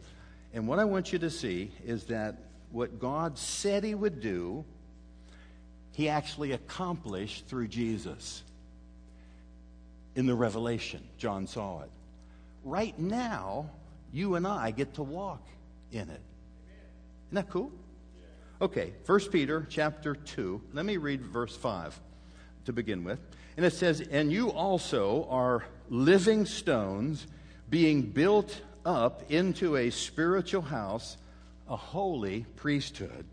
And 0.52 0.68
what 0.68 0.78
I 0.78 0.84
want 0.84 1.12
you 1.12 1.18
to 1.20 1.30
see 1.30 1.72
is 1.84 2.04
that 2.04 2.36
what 2.70 2.98
God 2.98 3.38
said 3.38 3.84
He 3.84 3.94
would 3.94 4.20
do, 4.20 4.64
He 5.92 6.08
actually 6.08 6.52
accomplished 6.52 7.46
through 7.46 7.68
Jesus. 7.68 8.42
In 10.14 10.26
the 10.26 10.34
revelation, 10.34 11.02
John 11.16 11.46
saw 11.46 11.82
it. 11.82 11.90
Right 12.64 12.98
now, 12.98 13.70
you 14.12 14.34
and 14.34 14.46
I 14.46 14.70
get 14.70 14.94
to 14.94 15.02
walk 15.02 15.46
in 15.90 16.02
it. 16.02 16.20
Isn't 17.28 17.32
that 17.32 17.50
cool? 17.50 17.72
Okay, 18.60 18.92
1 19.06 19.20
Peter 19.30 19.66
chapter 19.68 20.14
2. 20.14 20.60
Let 20.72 20.84
me 20.84 20.96
read 20.96 21.22
verse 21.22 21.56
5 21.56 21.98
to 22.66 22.72
begin 22.72 23.04
with. 23.04 23.18
And 23.56 23.66
it 23.66 23.72
says, 23.72 24.00
And 24.00 24.30
you 24.30 24.50
also 24.50 25.26
are 25.30 25.64
living 25.88 26.46
stones 26.46 27.26
being 27.68 28.02
built 28.02 28.60
up 28.84 29.30
into 29.30 29.76
a 29.76 29.90
spiritual 29.90 30.62
house, 30.62 31.16
a 31.68 31.76
holy 31.76 32.44
priesthood, 32.56 33.24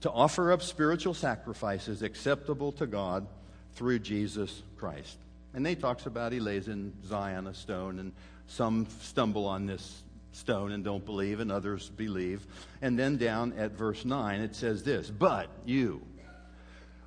to 0.00 0.10
offer 0.10 0.52
up 0.52 0.62
spiritual 0.62 1.14
sacrifices 1.14 2.02
acceptable 2.02 2.72
to 2.72 2.86
God 2.86 3.26
through 3.74 3.98
Jesus 3.98 4.62
Christ. 4.76 5.18
And 5.54 5.64
they 5.64 5.74
talks 5.74 6.06
about 6.06 6.32
he 6.32 6.40
lays 6.40 6.68
in 6.68 6.92
Zion 7.04 7.46
a 7.46 7.54
stone, 7.54 7.98
and 7.98 8.12
some 8.46 8.86
stumble 9.00 9.46
on 9.46 9.66
this 9.66 10.02
stone 10.32 10.72
and 10.72 10.84
don't 10.84 11.04
believe, 11.04 11.40
and 11.40 11.52
others 11.52 11.90
believe. 11.90 12.46
And 12.82 12.98
then 12.98 13.16
down 13.16 13.52
at 13.54 13.72
verse 13.72 14.04
9, 14.04 14.40
it 14.40 14.56
says 14.56 14.82
this 14.82 15.10
But 15.10 15.48
you, 15.64 16.02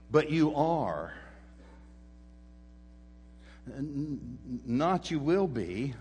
but 0.09 0.31
you 0.31 0.55
are 0.55 1.13
not 4.65 5.11
you 5.11 5.19
will 5.19 5.47
be. 5.47 5.93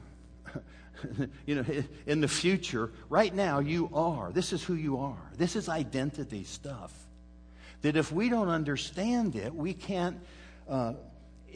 you 1.47 1.57
know, 1.57 1.65
in 2.07 2.21
the 2.21 2.29
future, 2.29 2.91
right 3.09 3.35
now 3.35 3.59
you 3.59 3.91
are. 3.93 4.33
This 4.33 4.53
is 4.53 4.63
who 4.63 4.75
you 4.75 4.99
are. 4.99 5.31
This 5.37 5.57
is 5.57 5.69
identity 5.69 6.45
stuff. 6.45 6.93
That 7.83 7.97
if 7.97 8.11
we 8.11 8.29
don't 8.29 8.49
understand 8.49 9.37
it, 9.37 9.55
we 9.55 9.75
can't. 9.75 10.19
Uh, 10.69 10.95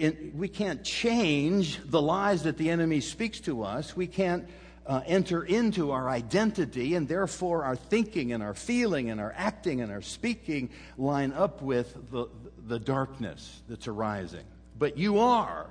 in, 0.01 0.33
we 0.35 0.49
can't 0.49 0.83
change 0.83 1.79
the 1.85 2.01
lies 2.01 2.45
that 2.45 2.57
the 2.57 2.71
enemy 2.71 3.01
speaks 3.01 3.39
to 3.41 3.63
us. 3.63 3.95
We 3.95 4.07
can't 4.07 4.49
uh, 4.87 5.03
enter 5.07 5.45
into 5.45 5.93
our 5.93 6.09
identity, 6.09 6.95
and 6.95 7.07
therefore 7.07 7.65
our 7.65 7.77
thinking 7.77 8.33
and 8.33 8.43
our 8.43 8.55
feeling 8.55 9.11
and 9.11 9.21
our 9.21 9.33
acting 9.37 9.83
and 9.83 9.93
our 9.93 10.03
speaking 10.03 10.71
line 10.97 11.33
up 11.33 11.61
with 11.61 11.95
the, 12.11 12.27
the 12.67 12.79
darkness 12.79 13.61
that's 13.69 13.87
arising. 13.87 14.45
But 14.79 14.97
you 14.97 15.19
are 15.19 15.67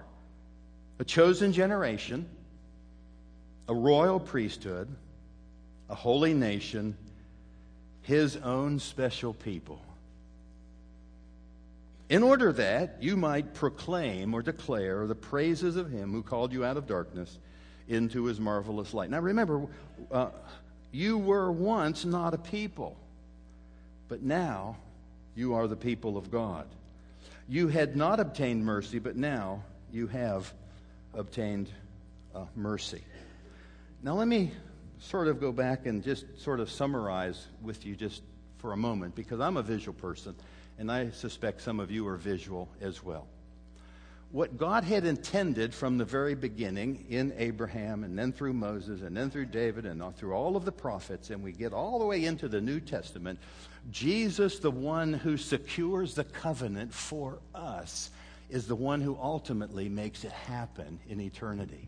a 1.00 1.04
chosen 1.04 1.52
generation, 1.52 2.30
a 3.68 3.74
royal 3.74 4.20
priesthood, 4.20 4.88
a 5.90 5.96
holy 5.96 6.36
nation, 6.36 6.96
his 8.04 8.38
own 8.38 8.78
special 8.80 9.34
people. 9.34 9.82
In 12.10 12.24
order 12.24 12.52
that 12.54 12.98
you 13.02 13.16
might 13.16 13.54
proclaim 13.54 14.34
or 14.34 14.42
declare 14.42 15.06
the 15.06 15.16
praises 15.16 15.76
of 15.76 15.92
him 15.92 16.12
who 16.12 16.24
called 16.24 16.52
you 16.52 16.66
out 16.66 16.76
of 16.76 16.88
darkness 16.88 17.38
into 17.88 18.26
his 18.26 18.40
marvelous 18.40 18.94
light. 18.94 19.10
Now 19.10 19.20
remember, 19.20 19.68
uh, 20.12 20.30
you 20.92 21.18
were 21.18 21.52
once 21.52 22.06
not 22.06 22.34
a 22.34 22.38
people, 22.38 22.98
but 24.08 24.24
now 24.24 24.78
you 25.36 25.54
are 25.54 25.68
the 25.68 25.76
people 25.76 26.18
of 26.18 26.32
God. 26.32 26.68
You 27.48 27.68
had 27.68 27.96
not 27.96 28.20
obtained 28.20 28.66
mercy, 28.66 29.00
but 29.00 29.16
now 29.16 29.64
you 29.92 30.08
have 30.08 30.52
obtained 31.14 31.70
uh, 32.36 32.46
mercy. 32.56 33.04
Now, 34.04 34.14
let 34.14 34.28
me 34.28 34.52
sort 35.00 35.28
of 35.28 35.40
go 35.40 35.52
back 35.52 35.86
and 35.86 36.04
just 36.04 36.26
sort 36.40 36.60
of 36.60 36.70
summarize 36.70 37.48
with 37.62 37.86
you 37.86 37.96
just 37.96 38.22
for 38.60 38.74
a 38.74 38.78
moment 38.78 39.16
because 39.16 39.40
I'm 39.40 39.58
a 39.58 39.64
visual 39.64 39.94
person 39.94 40.36
and 40.80 40.92
I 40.92 41.12
suspect 41.12 41.62
some 41.62 41.80
of 41.80 41.92
you 41.92 42.08
are 42.08 42.16
visual 42.16 42.70
as 42.82 43.04
well. 43.04 43.28
What 44.32 44.58
God 44.58 44.84
had 44.84 45.06
intended 45.06 45.74
from 45.74 45.98
the 45.98 46.06
very 46.06 46.36
beginning 46.36 47.06
in 47.10 47.34
Abraham 47.38 48.04
and 48.04 48.18
then 48.18 48.32
through 48.32 48.54
Moses 48.54 49.02
and 49.02 49.18
then 49.18 49.30
through 49.30 49.48
David 49.48 49.86
and 49.86 50.16
through 50.16 50.34
all 50.34 50.56
of 50.56 50.66
the 50.66 50.72
prophets, 50.72 51.32
and 51.32 51.44
we 51.44 51.52
get 51.52 51.74
all 51.74 52.00
the 52.00 52.06
way 52.06 52.24
into 52.26 52.48
the 52.48 52.62
New 52.62 52.80
Testament, 52.80 53.40
Jesus, 53.92 54.60
the 54.60 54.72
one 54.72 55.14
who 55.14 55.36
secures 55.36 56.14
the 56.14 56.24
covenant 56.24 56.94
for 56.94 57.40
us, 57.54 58.12
is 58.50 58.68
the 58.68 58.76
one 58.76 59.02
who 59.02 59.18
ultimately 59.22 59.90
makes 59.90 60.24
it 60.24 60.32
happen 60.32 61.00
in 61.10 61.20
eternity. 61.20 61.88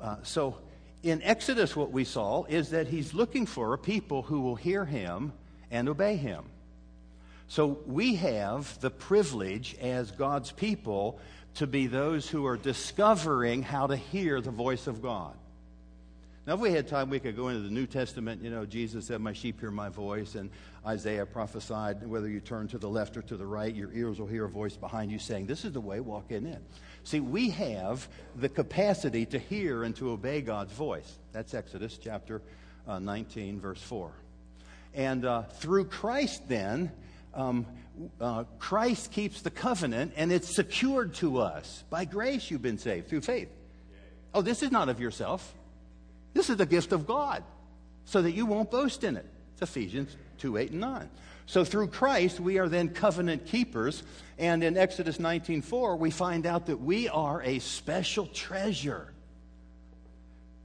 Uh, 0.00 0.16
so 0.22 0.56
in 1.02 1.20
Exodus, 1.22 1.74
what 1.76 1.90
we 1.90 2.04
saw 2.04 2.44
is 2.44 2.70
that 2.70 2.86
he's 2.86 3.12
looking 3.12 3.44
for 3.44 3.74
a 3.74 3.78
people 3.78 4.22
who 4.22 4.40
will 4.40 4.56
hear 4.56 4.84
him 4.84 5.32
and 5.70 5.88
obey 5.88 6.16
him. 6.16 6.44
So 7.50 7.80
we 7.84 8.14
have 8.14 8.78
the 8.78 8.90
privilege 8.90 9.74
as 9.80 10.12
God's 10.12 10.52
people 10.52 11.18
to 11.54 11.66
be 11.66 11.88
those 11.88 12.28
who 12.28 12.46
are 12.46 12.56
discovering 12.56 13.64
how 13.64 13.88
to 13.88 13.96
hear 13.96 14.40
the 14.40 14.52
voice 14.52 14.86
of 14.86 15.02
God. 15.02 15.34
Now, 16.46 16.54
if 16.54 16.60
we 16.60 16.70
had 16.70 16.86
time, 16.86 17.10
we 17.10 17.18
could 17.18 17.34
go 17.34 17.48
into 17.48 17.62
the 17.62 17.74
New 17.74 17.88
Testament. 17.88 18.40
You 18.40 18.50
know, 18.50 18.64
Jesus 18.64 19.06
said, 19.06 19.20
My 19.20 19.32
sheep 19.32 19.58
hear 19.58 19.72
my 19.72 19.88
voice, 19.88 20.36
and 20.36 20.48
Isaiah 20.86 21.26
prophesied, 21.26 22.06
whether 22.06 22.28
you 22.28 22.38
turn 22.38 22.68
to 22.68 22.78
the 22.78 22.88
left 22.88 23.16
or 23.16 23.22
to 23.22 23.36
the 23.36 23.46
right, 23.46 23.74
your 23.74 23.92
ears 23.94 24.20
will 24.20 24.28
hear 24.28 24.44
a 24.44 24.48
voice 24.48 24.76
behind 24.76 25.10
you 25.10 25.18
saying, 25.18 25.46
This 25.46 25.64
is 25.64 25.72
the 25.72 25.80
way, 25.80 25.98
walk 25.98 26.30
in 26.30 26.46
it. 26.46 26.62
See, 27.02 27.18
we 27.18 27.50
have 27.50 28.06
the 28.36 28.48
capacity 28.48 29.26
to 29.26 29.40
hear 29.40 29.82
and 29.82 29.96
to 29.96 30.12
obey 30.12 30.40
God's 30.40 30.72
voice. 30.72 31.18
That's 31.32 31.52
Exodus 31.52 31.98
chapter 32.00 32.42
uh, 32.86 33.00
19, 33.00 33.58
verse 33.58 33.82
4. 33.82 34.12
And 34.94 35.24
uh, 35.24 35.42
through 35.42 35.86
Christ, 35.86 36.48
then, 36.48 36.92
um, 37.34 37.66
uh, 38.20 38.44
Christ 38.58 39.12
keeps 39.12 39.42
the 39.42 39.50
covenant 39.50 40.12
and 40.16 40.32
it's 40.32 40.54
secured 40.54 41.14
to 41.14 41.38
us. 41.38 41.84
By 41.90 42.04
grace, 42.04 42.50
you've 42.50 42.62
been 42.62 42.78
saved 42.78 43.08
through 43.08 43.22
faith. 43.22 43.48
Oh, 44.32 44.42
this 44.42 44.62
is 44.62 44.70
not 44.70 44.88
of 44.88 45.00
yourself. 45.00 45.54
This 46.32 46.50
is 46.50 46.56
the 46.56 46.66
gift 46.66 46.92
of 46.92 47.06
God 47.06 47.42
so 48.04 48.22
that 48.22 48.32
you 48.32 48.46
won't 48.46 48.70
boast 48.70 49.04
in 49.04 49.16
it. 49.16 49.26
It's 49.52 49.62
Ephesians 49.62 50.16
2 50.38 50.56
8 50.56 50.70
and 50.70 50.80
9. 50.80 51.10
So 51.46 51.64
through 51.64 51.88
Christ, 51.88 52.38
we 52.38 52.58
are 52.58 52.68
then 52.68 52.90
covenant 52.90 53.46
keepers. 53.46 54.04
And 54.38 54.62
in 54.62 54.76
Exodus 54.76 55.18
19 55.18 55.62
4, 55.62 55.96
we 55.96 56.10
find 56.10 56.46
out 56.46 56.66
that 56.66 56.76
we 56.76 57.08
are 57.08 57.42
a 57.42 57.58
special 57.58 58.26
treasure. 58.26 59.12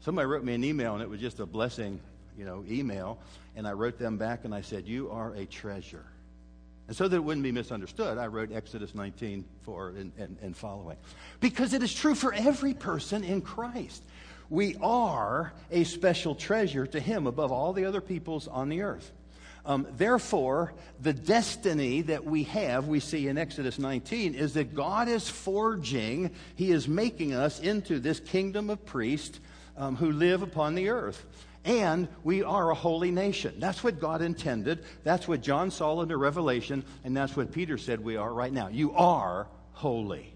Somebody 0.01 0.27
wrote 0.27 0.43
me 0.43 0.53
an 0.53 0.63
email, 0.63 0.93
and 0.93 1.01
it 1.01 1.09
was 1.09 1.19
just 1.19 1.39
a 1.39 1.45
blessing, 1.47 1.99
you 2.37 2.45
know, 2.45 2.63
email. 2.69 3.17
And 3.55 3.67
I 3.67 3.71
wrote 3.71 3.97
them 3.97 4.17
back 4.17 4.45
and 4.45 4.53
I 4.53 4.61
said, 4.61 4.87
You 4.87 5.09
are 5.09 5.33
a 5.33 5.45
treasure. 5.45 6.05
And 6.87 6.95
so 6.95 7.07
that 7.07 7.15
it 7.15 7.23
wouldn't 7.23 7.43
be 7.43 7.51
misunderstood, 7.51 8.17
I 8.17 8.27
wrote 8.27 8.51
Exodus 8.51 8.93
19 8.93 9.43
4 9.63 9.89
and, 9.89 10.11
and, 10.17 10.37
and 10.41 10.55
following. 10.55 10.97
Because 11.39 11.73
it 11.73 11.81
is 11.81 11.93
true 11.93 12.15
for 12.15 12.33
every 12.33 12.73
person 12.73 13.23
in 13.23 13.41
Christ. 13.41 14.03
We 14.49 14.75
are 14.81 15.53
a 15.71 15.83
special 15.83 16.35
treasure 16.35 16.85
to 16.85 16.99
Him 16.99 17.25
above 17.25 17.51
all 17.51 17.73
the 17.73 17.85
other 17.85 18.01
peoples 18.01 18.47
on 18.47 18.69
the 18.69 18.83
earth. 18.83 19.11
Um, 19.65 19.87
therefore, 19.97 20.73
the 21.01 21.13
destiny 21.13 22.03
that 22.03 22.23
we 22.23 22.43
have, 22.43 22.87
we 22.87 22.99
see 22.99 23.27
in 23.27 23.37
Exodus 23.39 23.79
19, 23.79 24.35
is 24.35 24.53
that 24.53 24.75
God 24.75 25.07
is 25.07 25.27
forging, 25.27 26.29
He 26.55 26.71
is 26.71 26.87
making 26.87 27.33
us 27.33 27.59
into 27.59 27.99
this 27.99 28.19
kingdom 28.19 28.69
of 28.69 28.85
priests 28.85 29.39
um, 29.75 29.95
who 29.95 30.11
live 30.11 30.43
upon 30.43 30.75
the 30.75 30.89
earth. 30.89 31.25
And 31.65 32.07
we 32.23 32.43
are 32.43 32.69
a 32.69 32.75
holy 32.75 33.09
nation. 33.09 33.55
That's 33.57 33.83
what 33.83 33.99
God 33.99 34.21
intended. 34.21 34.85
That's 35.03 35.27
what 35.27 35.41
John 35.41 35.71
saw 35.71 35.99
in 36.01 36.07
the 36.07 36.15
Revelation, 36.15 36.85
and 37.03 37.17
that's 37.17 37.35
what 37.35 37.51
Peter 37.51 37.79
said 37.79 38.03
we 38.03 38.17
are 38.17 38.31
right 38.31 38.53
now. 38.53 38.67
You 38.67 38.93
are 38.93 39.47
holy. 39.73 40.31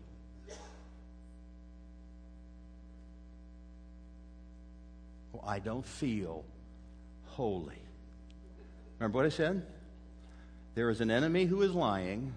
Well, 5.32 5.44
I 5.46 5.60
don't 5.60 5.86
feel 5.86 6.44
holy. 7.28 7.78
Remember 8.98 9.20
what 9.20 9.28
I 9.28 9.30
said? 9.30 9.64
There 10.74 10.90
is 10.90 11.00
an 11.00 11.12
enemy 11.12 11.46
who 11.46 11.62
is 11.62 11.74
lying 11.74 12.34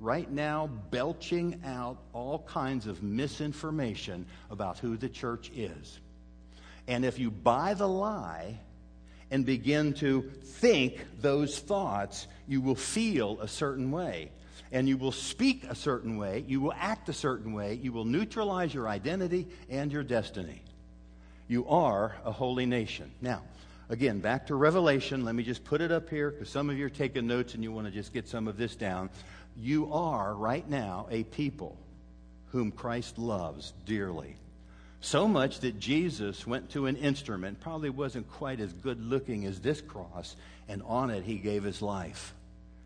right 0.00 0.28
now 0.30 0.68
belching 0.90 1.60
out 1.64 1.96
all 2.12 2.40
kinds 2.40 2.88
of 2.88 3.04
misinformation 3.04 4.26
about 4.50 4.78
who 4.78 4.96
the 4.96 5.08
church 5.08 5.52
is. 5.54 6.00
And 6.88 7.04
if 7.04 7.18
you 7.18 7.30
buy 7.30 7.74
the 7.74 7.88
lie 7.88 8.58
and 9.30 9.46
begin 9.46 9.94
to 9.94 10.22
think 10.22 11.04
those 11.20 11.58
thoughts, 11.58 12.26
you 12.46 12.60
will 12.60 12.74
feel 12.74 13.40
a 13.40 13.48
certain 13.48 13.90
way. 13.90 14.30
And 14.72 14.88
you 14.88 14.96
will 14.96 15.12
speak 15.12 15.64
a 15.64 15.74
certain 15.74 16.16
way. 16.16 16.44
You 16.46 16.60
will 16.60 16.74
act 16.76 17.08
a 17.08 17.12
certain 17.12 17.52
way. 17.52 17.74
You 17.74 17.92
will 17.92 18.04
neutralize 18.04 18.72
your 18.72 18.88
identity 18.88 19.46
and 19.68 19.92
your 19.92 20.02
destiny. 20.02 20.62
You 21.46 21.66
are 21.68 22.16
a 22.24 22.32
holy 22.32 22.64
nation. 22.66 23.10
Now, 23.20 23.42
again, 23.90 24.20
back 24.20 24.46
to 24.46 24.54
Revelation. 24.54 25.24
Let 25.24 25.34
me 25.34 25.42
just 25.42 25.64
put 25.64 25.82
it 25.82 25.92
up 25.92 26.08
here 26.08 26.30
because 26.30 26.48
some 26.48 26.70
of 26.70 26.78
you 26.78 26.86
are 26.86 26.90
taking 26.90 27.26
notes 27.26 27.54
and 27.54 27.62
you 27.62 27.70
want 27.70 27.86
to 27.86 27.92
just 27.92 28.14
get 28.14 28.26
some 28.26 28.48
of 28.48 28.56
this 28.56 28.74
down. 28.74 29.10
You 29.56 29.92
are 29.92 30.34
right 30.34 30.66
now 30.68 31.06
a 31.10 31.24
people 31.24 31.76
whom 32.46 32.72
Christ 32.72 33.18
loves 33.18 33.74
dearly. 33.84 34.36
So 35.02 35.26
much 35.26 35.58
that 35.60 35.80
Jesus 35.80 36.46
went 36.46 36.70
to 36.70 36.86
an 36.86 36.96
instrument, 36.96 37.58
probably 37.58 37.90
wasn't 37.90 38.30
quite 38.30 38.60
as 38.60 38.72
good 38.72 39.04
looking 39.04 39.44
as 39.46 39.58
this 39.60 39.80
cross, 39.80 40.36
and 40.68 40.80
on 40.84 41.10
it 41.10 41.24
he 41.24 41.34
gave 41.38 41.64
his 41.64 41.82
life 41.82 42.32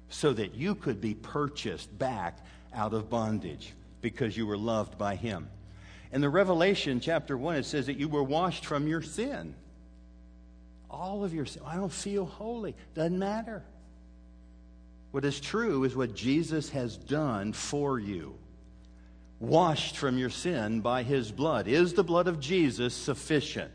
so 0.08 0.32
that 0.32 0.54
you 0.54 0.74
could 0.74 0.98
be 0.98 1.12
purchased 1.12 1.96
back 1.98 2.38
out 2.74 2.94
of 2.94 3.10
bondage 3.10 3.74
because 4.00 4.34
you 4.34 4.46
were 4.46 4.56
loved 4.56 4.96
by 4.96 5.14
him. 5.14 5.46
In 6.10 6.22
the 6.22 6.30
Revelation 6.30 7.00
chapter 7.00 7.36
1, 7.36 7.56
it 7.56 7.66
says 7.66 7.84
that 7.84 7.98
you 7.98 8.08
were 8.08 8.22
washed 8.22 8.64
from 8.64 8.88
your 8.88 9.02
sin. 9.02 9.54
All 10.90 11.22
of 11.22 11.34
your 11.34 11.44
sin. 11.44 11.62
I 11.66 11.76
don't 11.76 11.92
feel 11.92 12.24
holy. 12.24 12.74
Doesn't 12.94 13.18
matter. 13.18 13.62
What 15.10 15.26
is 15.26 15.38
true 15.38 15.84
is 15.84 15.94
what 15.94 16.14
Jesus 16.14 16.70
has 16.70 16.96
done 16.96 17.52
for 17.52 17.98
you 17.98 18.38
washed 19.38 19.96
from 19.96 20.18
your 20.18 20.30
sin 20.30 20.80
by 20.80 21.02
his 21.02 21.30
blood. 21.30 21.68
Is 21.68 21.94
the 21.94 22.04
blood 22.04 22.26
of 22.26 22.40
Jesus 22.40 22.94
sufficient? 22.94 23.70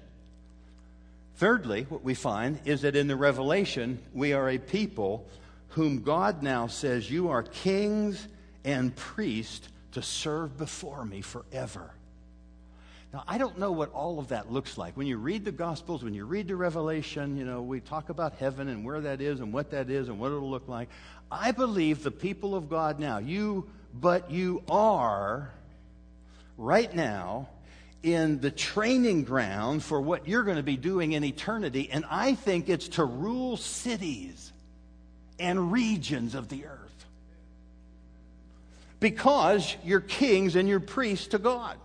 Thirdly, 1.36 1.86
what 1.89 2.04
we 2.04 2.13
find 2.13 2.60
is 2.65 2.82
that 2.82 2.95
in 2.95 3.08
the 3.08 3.15
Revelation, 3.15 4.00
we 4.13 4.34
are 4.34 4.50
a 4.50 4.58
people 4.58 5.28
whom 5.69 6.02
God 6.02 6.43
now 6.43 6.67
says, 6.67 7.10
You 7.10 7.30
are 7.30 7.43
kings 7.43 8.28
and 8.63 8.95
priests 8.95 9.67
to 9.93 10.02
serve 10.02 10.58
before 10.58 11.04
me 11.06 11.21
forever. 11.21 11.91
Now, 13.13 13.24
I 13.28 13.38
don't 13.38 13.60
know 13.60 13.74
what 13.74 13.91
all 13.91 14.19
of 14.19 14.30
that 14.30 14.52
looks 14.52 14.78
like. 14.78 14.95
When 14.95 15.06
you 15.06 15.17
read 15.17 15.43
the 15.43 15.52
Gospels, 15.52 16.02
when 16.04 16.13
you 16.13 16.26
read 16.26 16.47
the 16.47 16.56
Revelation, 16.56 17.36
you 17.36 17.43
know, 17.43 17.62
we 17.62 17.82
talk 17.82 18.10
about 18.10 18.36
heaven 18.36 18.69
and 18.69 18.86
where 18.86 19.02
that 19.02 19.19
is 19.19 19.41
and 19.41 19.52
what 19.52 19.71
that 19.71 19.89
is 19.89 20.08
and 20.08 20.17
what 20.17 20.28
it'll 20.28 20.50
look 20.50 20.69
like. 20.69 20.88
I 21.30 21.52
believe 21.52 22.04
the 22.04 22.12
people 22.12 22.56
of 22.56 22.69
God 22.69 23.00
now, 23.00 23.17
you 23.17 23.67
but 23.93 24.32
you 24.32 24.63
are 24.69 25.51
right 26.58 26.93
now 26.93 27.49
in 28.04 28.39
the 28.39 28.51
training 28.51 29.23
ground 29.23 29.84
for 29.84 30.01
what 30.01 30.27
you're 30.27 30.43
going 30.43 30.58
to 30.58 30.63
be 30.63 30.77
doing 30.77 31.13
in 31.13 31.23
eternity. 31.23 31.89
And 31.91 32.06
I 32.10 32.36
think 32.36 32.69
it's 32.69 32.89
to 32.89 33.06
rule 33.06 33.58
cities 33.58 34.51
and 35.39 35.71
regions 35.71 36.36
of 36.36 36.49
the 36.49 36.65
earth. 36.65 37.06
Because 38.99 39.75
you're 39.84 39.99
kings 39.99 40.56
and 40.56 40.67
you're 40.67 40.80
priests 40.80 41.27
to 41.27 41.39
God. 41.39 41.77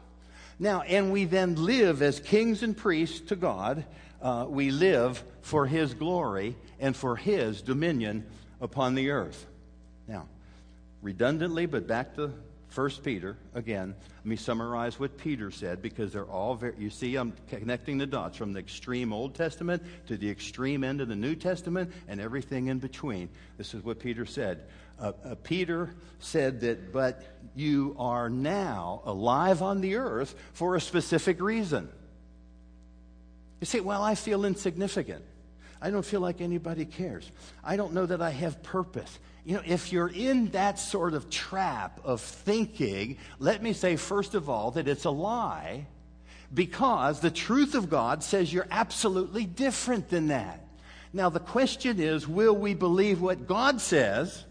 Now, 0.59 0.83
and 0.83 1.13
we 1.13 1.25
then 1.25 1.57
live 1.57 2.03
as 2.03 2.21
kings 2.21 2.63
and 2.63 2.77
priests 2.77 3.21
to 3.29 3.37
God. 3.37 3.85
Uh, 4.23 4.47
we 4.49 4.71
live 4.71 5.23
for 5.43 5.67
His 5.67 5.93
glory 5.95 6.57
and 6.81 6.97
for 6.97 7.17
His 7.17 7.63
dominion 7.63 8.27
upon 8.61 8.95
the 8.95 9.11
earth. 9.11 9.47
Redundantly, 11.03 11.67
but 11.67 11.87
back 11.87 12.15
to 12.17 12.33
1 12.75 12.91
Peter, 13.03 13.39
again, 13.55 13.95
let 14.19 14.27
me 14.27 14.37
summarize 14.37 14.99
what 14.99 15.17
Peter 15.17 15.51
said 15.51 15.81
because 15.81 16.13
they're 16.13 16.25
all 16.25 16.55
very, 16.55 16.75
you 16.79 16.91
see, 16.91 17.17
I'm 17.17 17.33
connecting 17.49 17.97
the 17.97 18.07
dots 18.07 18.37
from 18.37 18.53
the 18.53 18.59
extreme 18.59 19.13
Old 19.13 19.35
Testament 19.35 19.83
to 20.09 20.17
the 20.17 20.29
extreme 20.29 20.85
end 20.85 21.01
of 21.01 21.09
the 21.09 21.17
New 21.17 21.35
Testament 21.35 21.93
and 22.09 22.21
everything 22.21 22.67
in 22.67 22.79
between. 22.79 23.29
This 23.57 23.73
is 23.73 23.83
what 23.83 24.01
Peter 24.01 24.27
said. 24.27 24.65
Uh, 24.99 25.13
uh, 25.25 25.35
Peter 25.43 25.95
said 26.19 26.61
that, 26.61 26.93
but 26.93 27.23
you 27.55 27.95
are 27.99 28.29
now 28.29 29.01
alive 29.05 29.63
on 29.63 29.81
the 29.81 29.97
earth 29.97 30.35
for 30.53 30.75
a 30.75 30.81
specific 30.81 31.41
reason. 31.41 31.89
You 33.61 33.67
say, 33.67 33.81
well, 33.81 34.03
I 34.03 34.17
feel 34.17 34.45
insignificant. 34.45 35.25
I 35.81 35.91
don't 35.91 36.05
feel 36.05 36.21
like 36.21 36.41
anybody 36.41 36.85
cares. 36.85 37.31
I 37.63 37.77
don't 37.77 37.93
know 37.93 38.07
that 38.07 38.23
I 38.23 38.31
have 38.31 38.63
purpose. 38.63 39.19
You 39.45 39.57
know, 39.57 39.63
if 39.65 39.93
you're 39.93 40.09
in 40.09 40.49
that 40.51 40.79
sort 40.79 41.15
of 41.15 41.31
trap 41.31 42.01
of 42.05 42.21
thinking, 42.21 43.19
let 43.39 43.63
me 43.63 43.73
say, 43.73 43.97
first 43.97 44.35
of 44.35 44.51
all, 44.51 44.73
that 44.73 44.89
it's 44.89 45.05
a 45.05 45.11
lie 45.11 45.87
because 46.53 47.21
the 47.21 47.31
truth 47.31 47.75
of 47.75 47.91
God 47.91 48.23
says 48.23 48.53
you're 48.53 48.69
absolutely 48.71 49.45
different 49.45 50.09
than 50.09 50.29
that. 50.29 50.67
Now, 51.13 51.29
the 51.29 51.41
question 51.41 52.01
is 52.01 52.27
will 52.27 52.57
we 52.57 52.75
believe 52.75 53.21
what 53.21 53.47
God 53.47 53.81
says, 53.81 54.45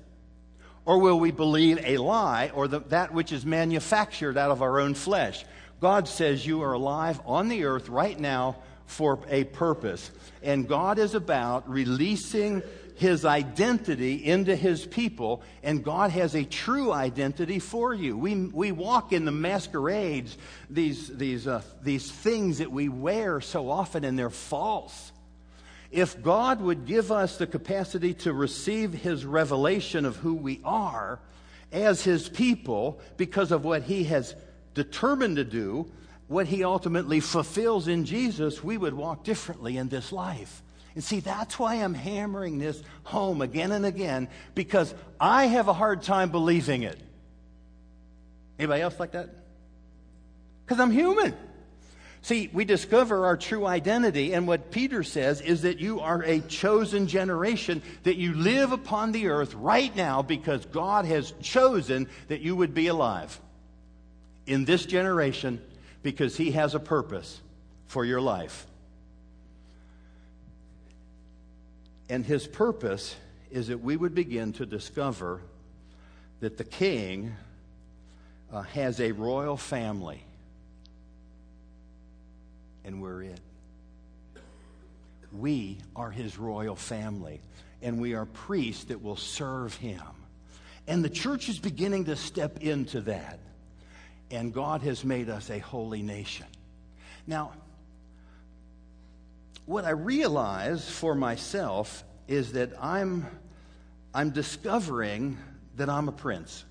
or 0.85 0.99
will 0.99 1.19
we 1.19 1.31
believe 1.31 1.79
a 1.83 1.97
lie 1.97 2.51
or 2.53 2.67
the, 2.67 2.79
that 2.79 3.13
which 3.13 3.31
is 3.31 3.45
manufactured 3.45 4.37
out 4.37 4.51
of 4.51 4.61
our 4.61 4.79
own 4.79 4.93
flesh? 4.93 5.45
God 5.81 6.07
says 6.07 6.45
you 6.45 6.61
are 6.63 6.73
alive 6.73 7.19
on 7.25 7.49
the 7.49 7.65
earth 7.65 7.89
right 7.89 8.19
now 8.19 8.57
for 8.85 9.19
a 9.29 9.43
purpose. 9.45 10.11
And 10.43 10.67
God 10.67 10.99
is 10.99 11.15
about 11.15 11.69
releasing 11.69 12.61
his 12.95 13.25
identity 13.25 14.25
into 14.25 14.55
his 14.55 14.85
people, 14.85 15.43
and 15.63 15.83
God 15.83 16.11
has 16.11 16.33
a 16.33 16.45
true 16.45 16.93
identity 16.93 17.59
for 17.59 17.93
you. 17.93 18.17
We, 18.17 18.35
we 18.35 18.71
walk 18.71 19.11
in 19.11 19.25
the 19.25 19.31
masquerades, 19.31 20.37
these, 20.69 21.09
these, 21.09 21.45
uh, 21.45 21.61
these 21.83 22.09
things 22.09 22.59
that 22.59 22.71
we 22.71 22.87
wear 22.87 23.41
so 23.41 23.69
often, 23.69 24.05
and 24.05 24.17
they're 24.17 24.29
false. 24.29 25.11
If 25.91 26.21
God 26.21 26.61
would 26.61 26.85
give 26.85 27.11
us 27.11 27.37
the 27.37 27.47
capacity 27.47 28.13
to 28.15 28.33
receive 28.33 28.93
his 28.93 29.25
revelation 29.25 30.05
of 30.05 30.15
who 30.17 30.33
we 30.33 30.61
are 30.63 31.19
as 31.73 32.03
his 32.03 32.29
people 32.29 32.99
because 33.17 33.51
of 33.51 33.65
what 33.65 33.83
he 33.83 34.05
has 34.05 34.35
determined 34.73 35.35
to 35.35 35.43
do, 35.43 35.91
what 36.27 36.47
he 36.47 36.63
ultimately 36.63 37.19
fulfills 37.19 37.87
in 37.87 38.05
Jesus, 38.05 38.63
we 38.63 38.77
would 38.77 38.93
walk 38.93 39.23
differently 39.23 39.77
in 39.77 39.89
this 39.89 40.11
life. 40.11 40.63
And 40.95 41.03
see, 41.03 41.19
that's 41.19 41.59
why 41.59 41.75
I'm 41.75 41.93
hammering 41.93 42.57
this 42.57 42.81
home 43.03 43.41
again 43.41 43.71
and 43.71 43.85
again, 43.85 44.29
because 44.55 44.93
I 45.19 45.45
have 45.45 45.67
a 45.67 45.73
hard 45.73 46.03
time 46.03 46.31
believing 46.31 46.83
it. 46.83 46.97
Anybody 48.57 48.81
else 48.81 48.99
like 48.99 49.11
that? 49.11 49.29
Because 50.65 50.79
I'm 50.79 50.91
human. 50.91 51.35
See, 52.21 52.49
we 52.51 52.65
discover 52.65 53.27
our 53.27 53.37
true 53.37 53.67
identity, 53.67 54.33
and 54.33 54.47
what 54.47 54.71
Peter 54.71 55.03
says 55.03 55.41
is 55.41 55.61
that 55.61 55.77
you 55.79 55.99
are 55.99 56.23
a 56.23 56.39
chosen 56.39 57.07
generation, 57.07 57.83
that 58.01 58.15
you 58.15 58.33
live 58.33 58.71
upon 58.71 59.11
the 59.11 59.27
earth 59.27 59.53
right 59.53 59.95
now 59.95 60.23
because 60.23 60.65
God 60.65 61.05
has 61.05 61.33
chosen 61.43 62.07
that 62.29 62.41
you 62.41 62.55
would 62.55 62.73
be 62.73 62.87
alive 62.87 63.39
in 64.47 64.65
this 64.65 64.87
generation 64.87 65.61
because 66.05 66.37
He 66.37 66.51
has 66.51 66.75
a 66.75 66.79
purpose 66.79 67.41
for 67.87 68.05
your 68.05 68.21
life. 68.21 68.67
And 72.07 72.23
His 72.23 72.45
purpose 72.45 73.15
is 73.49 73.69
that 73.69 73.79
we 73.79 73.97
would 73.97 74.13
begin 74.13 74.53
to 74.53 74.67
discover 74.67 75.41
that 76.41 76.59
the 76.59 76.63
King 76.63 77.35
uh, 78.53 78.61
has 78.61 79.01
a 79.01 79.13
royal 79.13 79.57
family, 79.57 80.23
and 82.83 83.01
we're 83.01 83.23
it. 83.23 83.39
We 85.33 85.79
are 85.95 86.11
His 86.11 86.37
royal 86.37 86.75
family, 86.75 87.41
and 87.81 87.99
we 87.99 88.13
are 88.13 88.27
priests 88.27 88.83
that 88.85 89.01
will 89.01 89.17
serve 89.17 89.73
Him. 89.73 90.03
And 90.87 91.03
the 91.03 91.09
church 91.09 91.49
is 91.49 91.57
beginning 91.57 92.05
to 92.05 92.15
step 92.15 92.59
into 92.61 93.01
that 93.01 93.39
and 94.31 94.53
God 94.53 94.81
has 94.81 95.03
made 95.03 95.29
us 95.29 95.49
a 95.49 95.59
holy 95.59 96.01
nation. 96.01 96.47
Now, 97.27 97.53
what 99.65 99.85
I 99.85 99.91
realize 99.91 100.89
for 100.89 101.15
myself 101.15 102.03
is 102.27 102.53
that 102.53 102.71
I'm, 102.81 103.25
I'm 104.13 104.31
discovering 104.31 105.37
that 105.77 105.89
I'm 105.89 106.07
a 106.07 106.11
prince. 106.11 106.63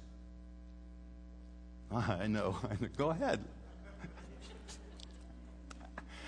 Ah, 1.92 2.18
I 2.20 2.26
know. 2.26 2.56
Go 2.96 3.10
ahead. 3.10 3.40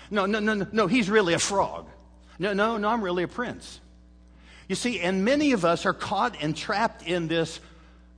No, 0.09 0.25
no, 0.25 0.39
no, 0.39 0.53
no, 0.53 0.67
no, 0.71 0.87
he's 0.87 1.09
really 1.09 1.33
a 1.33 1.39
frog. 1.39 1.87
No, 2.39 2.53
no, 2.53 2.77
no, 2.77 2.87
I'm 2.87 3.03
really 3.03 3.23
a 3.23 3.27
prince. 3.27 3.79
You 4.69 4.75
see, 4.75 4.99
and 4.99 5.25
many 5.25 5.53
of 5.53 5.65
us 5.65 5.85
are 5.85 5.93
caught 5.93 6.35
and 6.41 6.55
trapped 6.55 7.03
in 7.03 7.27
this 7.27 7.59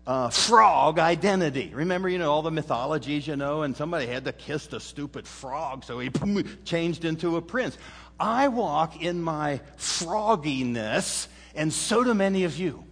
uh, 0.08 0.30
frog 0.30 1.00
identity. 1.00 1.72
Remember, 1.74 2.10
you 2.10 2.18
know, 2.18 2.32
all 2.32 2.42
the 2.42 2.52
mythologies, 2.52 3.28
you 3.28 3.36
know, 3.36 3.64
and 3.64 3.76
somebody 3.76 4.08
had 4.08 4.26
to 4.26 4.32
kiss 4.32 4.68
the 4.68 4.80
stupid 4.80 5.28
frog, 5.28 5.84
so 5.84 6.00
he 6.00 6.10
changed 6.66 7.06
into 7.06 7.38
a 7.38 7.42
prince. 7.42 7.78
I 8.20 8.48
walk 8.48 9.02
in 9.02 9.22
my 9.22 9.62
frogginess, 9.78 11.28
and 11.56 11.72
so 11.72 12.04
do 12.04 12.14
many 12.14 12.44
of 12.44 12.58
you. 12.58 12.84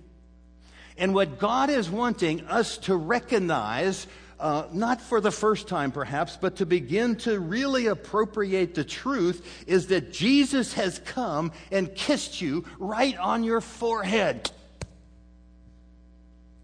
And 0.98 1.14
what 1.14 1.38
God 1.40 1.70
is 1.70 1.90
wanting 1.90 2.46
us 2.48 2.78
to 2.80 2.96
recognize, 2.96 4.08
uh, 4.40 4.68
not 4.72 5.02
for 5.02 5.22
the 5.22 5.32
first 5.32 5.68
time 5.68 5.92
perhaps, 5.92 6.38
but 6.40 6.58
to 6.58 6.66
begin 6.66 7.18
to 7.18 7.40
really 7.40 7.88
appropriate 7.88 8.74
the 8.74 8.84
truth, 8.84 9.64
is 9.68 9.88
that 9.88 10.14
Jesus 10.14 10.74
has 10.74 11.00
come 11.00 11.52
and 11.72 11.94
kissed 11.94 12.42
you 12.42 12.66
right 12.80 13.18
on 13.18 13.44
your 13.44 13.62
forehead 13.62 14.50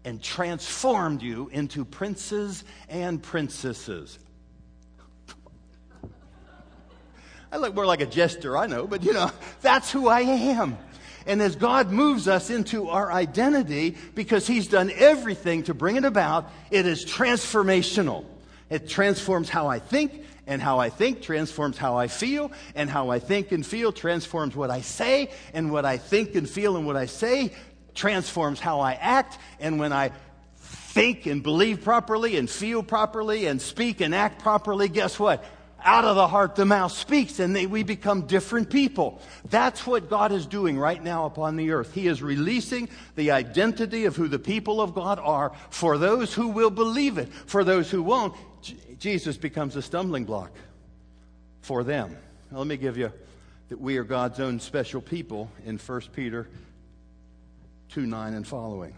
and 0.04 0.22
transformed 0.22 1.22
you 1.22 1.48
into 1.52 1.84
princes 1.84 2.64
and 2.88 3.22
princesses. 3.22 4.18
I 7.50 7.56
look 7.56 7.74
more 7.74 7.86
like 7.86 8.00
a 8.00 8.06
jester, 8.06 8.56
I 8.56 8.66
know, 8.66 8.86
but 8.86 9.04
you 9.04 9.12
know, 9.12 9.30
that's 9.62 9.90
who 9.90 10.08
I 10.08 10.20
am. 10.20 10.76
And 11.26 11.40
as 11.40 11.56
God 11.56 11.90
moves 11.90 12.28
us 12.28 12.50
into 12.50 12.88
our 12.88 13.10
identity, 13.10 13.96
because 14.14 14.46
He's 14.46 14.66
done 14.66 14.90
everything 14.94 15.62
to 15.64 15.74
bring 15.74 15.96
it 15.96 16.04
about, 16.04 16.50
it 16.70 16.84
is 16.84 17.04
transformational. 17.04 18.24
It 18.68 18.88
transforms 18.88 19.48
how 19.48 19.68
I 19.68 19.78
think, 19.78 20.24
and 20.46 20.60
how 20.60 20.80
I 20.80 20.90
think 20.90 21.22
transforms 21.22 21.78
how 21.78 21.96
I 21.96 22.08
feel, 22.08 22.50
and 22.74 22.90
how 22.90 23.08
I 23.08 23.20
think 23.20 23.52
and 23.52 23.64
feel 23.64 23.92
transforms 23.92 24.54
what 24.54 24.70
I 24.70 24.82
say, 24.82 25.30
and 25.54 25.70
what 25.70 25.86
I 25.86 25.96
think 25.96 26.34
and 26.34 26.50
feel 26.50 26.76
and 26.76 26.86
what 26.86 26.96
I 26.96 27.06
say 27.06 27.52
transforms 27.94 28.60
how 28.60 28.80
I 28.80 28.92
act, 28.94 29.38
and 29.60 29.78
when 29.78 29.92
I 29.92 30.12
think 30.56 31.26
and 31.26 31.42
believe 31.42 31.82
properly, 31.82 32.36
and 32.36 32.48
feel 32.48 32.82
properly, 32.82 33.46
and 33.46 33.60
speak 33.60 34.00
and 34.00 34.14
act 34.14 34.42
properly, 34.42 34.88
guess 34.88 35.18
what? 35.18 35.44
out 35.84 36.04
of 36.04 36.16
the 36.16 36.26
heart 36.26 36.56
the 36.56 36.64
mouth 36.64 36.90
speaks 36.90 37.38
and 37.38 37.54
they, 37.54 37.66
we 37.66 37.82
become 37.82 38.22
different 38.22 38.70
people. 38.70 39.20
That's 39.50 39.86
what 39.86 40.08
god 40.08 40.32
is 40.32 40.46
doing 40.46 40.78
right 40.78 41.02
now 41.02 41.26
upon 41.26 41.56
the 41.56 41.70
earth. 41.70 41.92
He 41.92 42.08
is 42.08 42.22
releasing 42.22 42.88
the 43.16 43.30
identity 43.30 44.06
of 44.06 44.16
who 44.16 44.26
the 44.26 44.38
people 44.38 44.80
of 44.80 44.94
god 44.94 45.18
are 45.18 45.52
for 45.70 45.98
those 45.98 46.32
who 46.32 46.48
will 46.48 46.70
believe 46.70 47.18
it. 47.18 47.28
For 47.46 47.62
those 47.62 47.90
who 47.90 48.02
won't 48.02 48.34
J- 48.62 48.76
jesus 48.98 49.36
becomes 49.36 49.76
a 49.76 49.82
stumbling 49.82 50.24
block 50.24 50.50
for 51.60 51.84
them. 51.84 52.16
Now, 52.50 52.58
let 52.58 52.66
me 52.66 52.78
give 52.78 52.96
you 52.96 53.12
that 53.68 53.80
we 53.80 53.98
are 53.98 54.04
god's 54.04 54.40
own 54.40 54.58
special 54.60 55.02
people 55.02 55.50
in 55.66 55.78
1 55.78 56.00
peter 56.14 56.48
2 57.90 58.06
9 58.06 58.34
and 58.34 58.46
following 58.46 58.94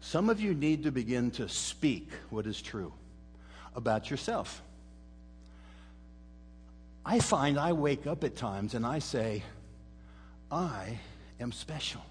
some 0.00 0.30
of 0.30 0.40
you 0.40 0.54
need 0.54 0.84
to 0.84 0.90
begin 0.90 1.30
to 1.30 1.48
speak 1.48 2.10
what 2.30 2.46
is 2.46 2.60
true 2.60 2.92
about 3.74 4.10
yourself 4.10 4.62
I 7.04 7.18
find 7.18 7.58
I 7.58 7.72
wake 7.72 8.06
up 8.06 8.24
at 8.24 8.36
times 8.36 8.74
and 8.74 8.84
I 8.84 8.98
say, 8.98 9.42
I 10.50 10.98
am 11.38 11.52
special. 11.52 12.02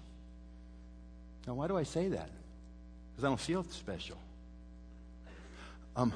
Now, 1.46 1.54
why 1.54 1.68
do 1.68 1.76
I 1.76 1.84
say 1.84 2.08
that? 2.08 2.28
Because 3.12 3.24
I 3.24 3.28
don't 3.28 3.40
feel 3.40 3.62
special. 3.64 4.18
Um, 5.96 6.12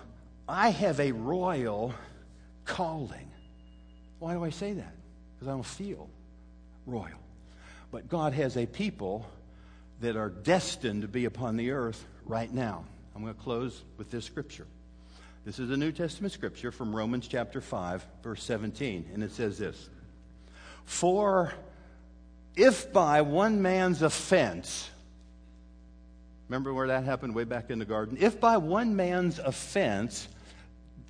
I 0.49 0.71
have 0.71 1.01
a 1.01 1.13
royal 1.13 1.95
calling. 2.65 3.31
Why 4.19 4.35
do 4.35 4.45
I 4.45 4.51
say 4.51 4.73
that? 4.73 4.95
Because 5.35 5.49
I 5.49 5.53
don't 5.53 5.65
feel 5.65 6.09
royal. 6.87 7.09
But 7.91 8.09
God 8.09 8.33
has 8.33 8.57
a 8.57 8.67
people 8.67 9.27
that 10.01 10.17
are 10.17 10.31
destined 10.31 11.03
to 11.03 11.09
be 11.09 11.25
upon 11.25 11.57
the 11.57 11.71
earth 11.71 12.05
right 12.25 12.53
now. 12.53 12.85
I'm 13.15 13.23
going 13.23 13.35
to 13.35 13.41
close 13.41 13.83
with 13.97 14.11
this 14.11 14.25
scripture. 14.25 14.67
This 15.45 15.59
is 15.59 15.71
a 15.71 15.77
New 15.77 15.93
Testament 15.93 16.33
scripture 16.33 16.73
from 16.73 16.95
Romans 16.95 17.29
chapter 17.29 17.61
5, 17.61 18.07
verse 18.23 18.43
17, 18.43 19.11
and 19.13 19.23
it 19.23 19.31
says 19.31 19.59
this 19.59 19.89
For 20.85 21.53
if 22.57 22.93
by 22.93 23.23
one 23.23 23.61
man's 23.63 24.03
offense, 24.03 24.89
remember 26.49 26.73
where 26.73 26.89
that 26.89 27.05
happened 27.05 27.35
way 27.35 27.45
back 27.45 27.71
in 27.71 27.79
the 27.79 27.85
garden? 27.85 28.17
If 28.19 28.41
by 28.41 28.57
one 28.57 28.97
man's 28.97 29.39
offense, 29.39 30.29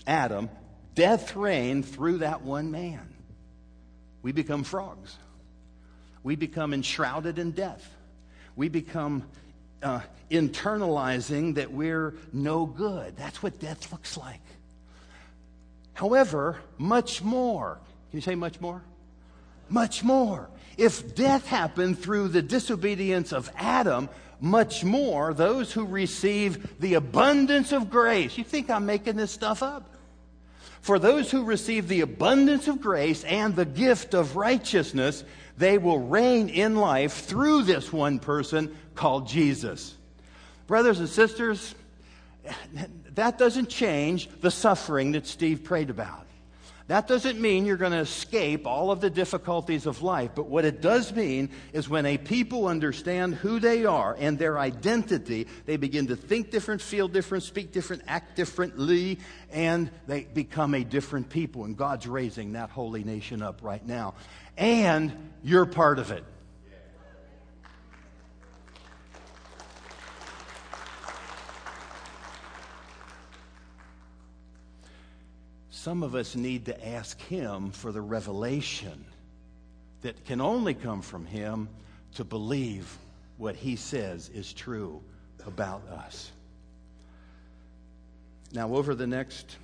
Adam, 0.06 0.50
death 0.94 1.36
reigned 1.36 1.86
through 1.86 2.18
that 2.18 2.42
one 2.42 2.70
man, 2.70 3.14
we 4.22 4.32
become 4.32 4.64
frogs. 4.64 5.16
We 6.22 6.36
become 6.36 6.72
enshrouded 6.72 7.38
in 7.38 7.52
death. 7.52 7.88
We 8.56 8.68
become 8.68 9.24
uh, 9.82 10.00
internalizing 10.30 11.56
that 11.56 11.72
we're 11.72 12.14
no 12.32 12.66
good. 12.66 13.16
That's 13.16 13.42
what 13.42 13.58
death 13.60 13.92
looks 13.92 14.16
like. 14.16 14.40
However, 15.92 16.58
much 16.78 17.22
more. 17.22 17.78
Can 18.10 18.18
you 18.18 18.22
say 18.22 18.34
much 18.34 18.60
more? 18.60 18.82
Much 19.68 20.02
more. 20.02 20.48
If 20.76 21.14
death 21.14 21.46
happened 21.46 21.98
through 21.98 22.28
the 22.28 22.42
disobedience 22.42 23.32
of 23.32 23.50
Adam, 23.56 24.08
much 24.40 24.84
more 24.84 25.32
those 25.32 25.72
who 25.72 25.86
receive 25.86 26.80
the 26.80 26.94
abundance 26.94 27.72
of 27.72 27.90
grace. 27.90 28.36
You 28.36 28.44
think 28.44 28.70
I'm 28.70 28.86
making 28.86 29.16
this 29.16 29.30
stuff 29.30 29.62
up? 29.62 29.88
For 30.84 30.98
those 30.98 31.30
who 31.30 31.44
receive 31.44 31.88
the 31.88 32.02
abundance 32.02 32.68
of 32.68 32.78
grace 32.78 33.24
and 33.24 33.56
the 33.56 33.64
gift 33.64 34.12
of 34.12 34.36
righteousness, 34.36 35.24
they 35.56 35.78
will 35.78 35.98
reign 35.98 36.50
in 36.50 36.76
life 36.76 37.24
through 37.24 37.62
this 37.62 37.90
one 37.90 38.18
person 38.18 38.76
called 38.94 39.26
Jesus. 39.26 39.94
Brothers 40.66 40.98
and 40.98 41.08
sisters, 41.08 41.74
that 43.14 43.38
doesn't 43.38 43.70
change 43.70 44.28
the 44.42 44.50
suffering 44.50 45.12
that 45.12 45.26
Steve 45.26 45.64
prayed 45.64 45.88
about. 45.88 46.26
That 46.86 47.08
doesn't 47.08 47.40
mean 47.40 47.64
you're 47.64 47.78
going 47.78 47.92
to 47.92 47.98
escape 47.98 48.66
all 48.66 48.90
of 48.90 49.00
the 49.00 49.08
difficulties 49.08 49.86
of 49.86 50.02
life, 50.02 50.32
but 50.34 50.48
what 50.48 50.66
it 50.66 50.82
does 50.82 51.14
mean 51.14 51.48
is 51.72 51.88
when 51.88 52.04
a 52.04 52.18
people 52.18 52.66
understand 52.66 53.36
who 53.36 53.58
they 53.58 53.86
are 53.86 54.14
and 54.18 54.38
their 54.38 54.58
identity, 54.58 55.46
they 55.64 55.78
begin 55.78 56.08
to 56.08 56.16
think 56.16 56.50
different, 56.50 56.82
feel 56.82 57.08
different, 57.08 57.42
speak 57.44 57.72
different, 57.72 58.02
act 58.06 58.36
differently, 58.36 59.18
and 59.50 59.90
they 60.06 60.24
become 60.24 60.74
a 60.74 60.84
different 60.84 61.30
people. 61.30 61.64
And 61.64 61.74
God's 61.74 62.06
raising 62.06 62.52
that 62.52 62.68
holy 62.68 63.02
nation 63.02 63.40
up 63.40 63.60
right 63.62 63.84
now. 63.86 64.12
And 64.58 65.30
you're 65.42 65.66
part 65.66 65.98
of 65.98 66.10
it. 66.10 66.22
Some 75.84 76.02
of 76.02 76.14
us 76.14 76.34
need 76.34 76.64
to 76.64 76.88
ask 76.88 77.20
Him 77.20 77.70
for 77.70 77.92
the 77.92 78.00
revelation 78.00 79.04
that 80.00 80.24
can 80.24 80.40
only 80.40 80.72
come 80.72 81.02
from 81.02 81.26
Him 81.26 81.68
to 82.14 82.24
believe 82.24 82.96
what 83.36 83.54
He 83.54 83.76
says 83.76 84.30
is 84.30 84.54
true 84.54 85.02
about 85.46 85.86
us. 85.88 86.32
Now, 88.50 88.74
over 88.74 88.94
the 88.94 89.06
next 89.06 89.58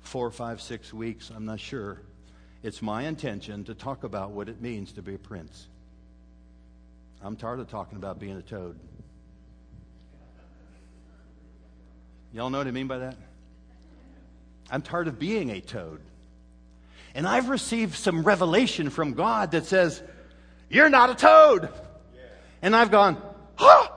four, 0.00 0.32
five, 0.32 0.60
six 0.60 0.92
weeks, 0.92 1.30
I'm 1.30 1.44
not 1.44 1.60
sure, 1.60 2.02
it's 2.64 2.82
my 2.82 3.04
intention 3.04 3.62
to 3.66 3.74
talk 3.74 4.02
about 4.02 4.32
what 4.32 4.48
it 4.48 4.60
means 4.60 4.90
to 4.94 5.02
be 5.02 5.14
a 5.14 5.18
prince. 5.18 5.68
I'm 7.22 7.36
tired 7.36 7.60
of 7.60 7.70
talking 7.70 7.98
about 7.98 8.18
being 8.18 8.36
a 8.36 8.42
toad. 8.42 8.80
Y'all 12.32 12.50
know 12.50 12.58
what 12.58 12.66
I 12.66 12.72
mean 12.72 12.88
by 12.88 12.98
that? 12.98 13.16
I'm 14.70 14.82
tired 14.82 15.08
of 15.08 15.18
being 15.18 15.50
a 15.50 15.60
toad. 15.60 16.00
And 17.14 17.26
I've 17.26 17.48
received 17.48 17.94
some 17.94 18.22
revelation 18.22 18.90
from 18.90 19.14
God 19.14 19.52
that 19.52 19.66
says, 19.66 20.02
You're 20.68 20.90
not 20.90 21.10
a 21.10 21.14
toad. 21.14 21.68
And 22.62 22.74
I've 22.74 22.90
gone, 22.90 23.20
Huh? 23.56 23.88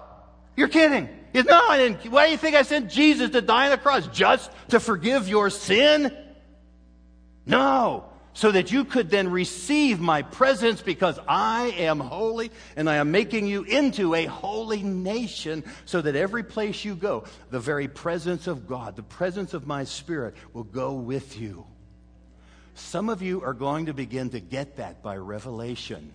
You're 0.56 0.68
kidding. 0.68 1.10
No, 1.34 1.68
I 1.70 1.78
didn't. 1.78 2.12
Why 2.12 2.26
do 2.26 2.32
you 2.32 2.38
think 2.38 2.56
I 2.56 2.64
sent 2.64 2.90
Jesus 2.90 3.30
to 3.32 3.42
die 3.42 3.66
on 3.66 3.72
the 3.72 3.78
cross? 3.78 4.08
Just 4.08 4.50
to 4.70 4.80
forgive 4.80 5.28
your 5.28 5.50
sin? 5.50 6.16
No 7.46 8.09
so 8.34 8.52
that 8.52 8.72
you 8.72 8.86
could 8.86 9.10
then 9.10 9.30
receive 9.30 10.00
my 10.00 10.22
presence 10.22 10.82
because 10.82 11.20
I 11.28 11.74
am 11.78 12.00
holy 12.00 12.52
and 12.76 12.90
I 12.90 12.98
am 12.98 13.12
making 13.12 13.48
you 13.48 13.64
into 13.64 14.14
a 14.16 14.26
holy 14.26 14.84
nation 14.84 15.64
so 15.86 16.02
that 16.02 16.16
every 16.16 16.44
place 16.44 16.86
you 16.86 16.96
go, 16.96 17.26
the 17.50 17.60
very 17.60 17.88
presence 17.88 18.48
of 18.48 18.68
God, 18.68 18.96
the 18.96 19.04
presence 19.04 19.54
of 19.54 19.68
my 19.68 19.84
spirit 19.84 20.36
will 20.54 20.64
go 20.64 20.94
with 20.94 21.40
you. 21.40 21.66
Some 22.76 23.10
of 23.10 23.22
you 23.22 23.42
are 23.42 23.54
going 23.54 23.88
to 23.88 23.94
begin 23.94 24.30
to 24.30 24.40
get 24.40 24.78
that 24.78 25.04
by 25.04 25.18
revelation 25.18 26.14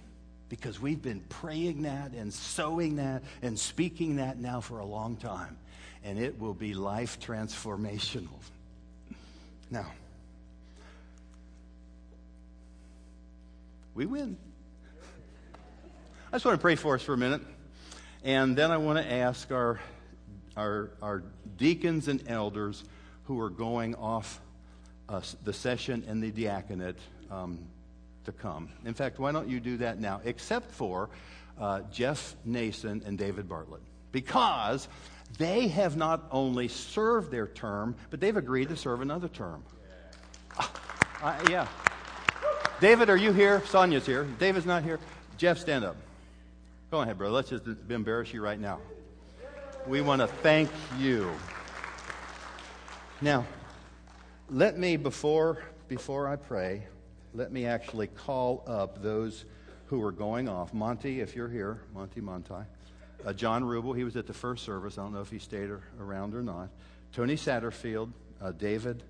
because 0.48 0.80
we've 0.80 1.02
been 1.02 1.20
praying 1.28 1.82
that 1.82 2.12
and 2.12 2.32
sowing 2.32 2.96
that 2.96 3.22
and 3.42 3.58
speaking 3.58 4.16
that 4.16 4.38
now 4.38 4.60
for 4.60 4.78
a 4.78 4.86
long 4.86 5.16
time. 5.16 5.58
And 6.04 6.18
it 6.18 6.38
will 6.38 6.54
be 6.54 6.74
life 6.74 7.18
transformational. 7.20 8.28
Now, 9.70 9.86
we 13.94 14.06
win. 14.06 14.36
I 16.32 16.36
just 16.36 16.44
want 16.44 16.58
to 16.58 16.60
pray 16.60 16.74
for 16.74 16.96
us 16.96 17.02
for 17.02 17.14
a 17.14 17.16
minute. 17.16 17.42
And 18.24 18.56
then 18.56 18.70
I 18.70 18.76
want 18.78 18.98
to 18.98 19.12
ask 19.12 19.52
our, 19.52 19.78
our, 20.56 20.90
our 21.00 21.22
deacons 21.56 22.08
and 22.08 22.22
elders 22.26 22.82
who 23.24 23.40
are 23.40 23.50
going 23.50 23.94
off 23.94 24.40
uh, 25.08 25.20
the 25.44 25.52
session 25.52 26.04
and 26.08 26.22
the 26.22 26.30
diaconate 26.30 26.98
um, 27.30 27.60
to 28.24 28.32
come. 28.32 28.70
In 28.84 28.94
fact, 28.94 29.18
why 29.18 29.30
don't 29.30 29.48
you 29.48 29.60
do 29.60 29.76
that 29.76 30.00
now? 30.00 30.20
Except 30.24 30.72
for 30.72 31.10
uh, 31.60 31.82
Jeff 31.92 32.34
Nason 32.44 33.02
and 33.06 33.16
David 33.16 33.48
Bartlett 33.48 33.82
because 34.10 34.88
they 35.38 35.68
have 35.68 35.96
not 35.96 36.24
only 36.30 36.68
served 36.68 37.30
their 37.30 37.46
term, 37.46 37.94
but 38.10 38.20
they've 38.20 38.36
agreed 38.36 38.70
to 38.70 38.76
serve 38.76 39.02
another 39.02 39.28
term. 39.28 39.62
Uh, 41.22 41.38
yeah. 41.48 41.68
David, 42.84 43.08
are 43.08 43.16
you 43.16 43.32
here? 43.32 43.62
Sonia's 43.64 44.04
here. 44.04 44.24
David's 44.38 44.66
not 44.66 44.82
here. 44.82 45.00
Jeff, 45.38 45.56
stand 45.56 45.86
up. 45.86 45.96
Go 46.90 47.00
ahead, 47.00 47.16
brother. 47.16 47.32
Let's 47.32 47.48
just 47.48 47.64
embarrass 47.88 48.30
you 48.34 48.42
right 48.42 48.60
now. 48.60 48.78
We 49.86 50.02
want 50.02 50.20
to 50.20 50.26
thank 50.26 50.68
you. 50.98 51.30
Now, 53.22 53.46
let 54.50 54.76
me, 54.76 54.98
before, 54.98 55.64
before 55.88 56.28
I 56.28 56.36
pray, 56.36 56.82
let 57.32 57.50
me 57.50 57.64
actually 57.64 58.08
call 58.08 58.62
up 58.66 59.02
those 59.02 59.46
who 59.86 60.02
are 60.02 60.12
going 60.12 60.46
off. 60.50 60.74
Monty, 60.74 61.22
if 61.22 61.34
you're 61.34 61.48
here, 61.48 61.80
Monty 61.94 62.20
Monty. 62.20 62.66
Uh, 63.24 63.32
John 63.32 63.64
Rubel, 63.64 63.96
he 63.96 64.04
was 64.04 64.18
at 64.18 64.26
the 64.26 64.34
first 64.34 64.62
service. 64.62 64.98
I 64.98 65.04
don't 65.04 65.14
know 65.14 65.22
if 65.22 65.30
he 65.30 65.38
stayed 65.38 65.70
or, 65.70 65.80
around 65.98 66.34
or 66.34 66.42
not. 66.42 66.68
Tony 67.14 67.36
Satterfield, 67.36 68.10
uh, 68.42 68.52
David 68.52 69.02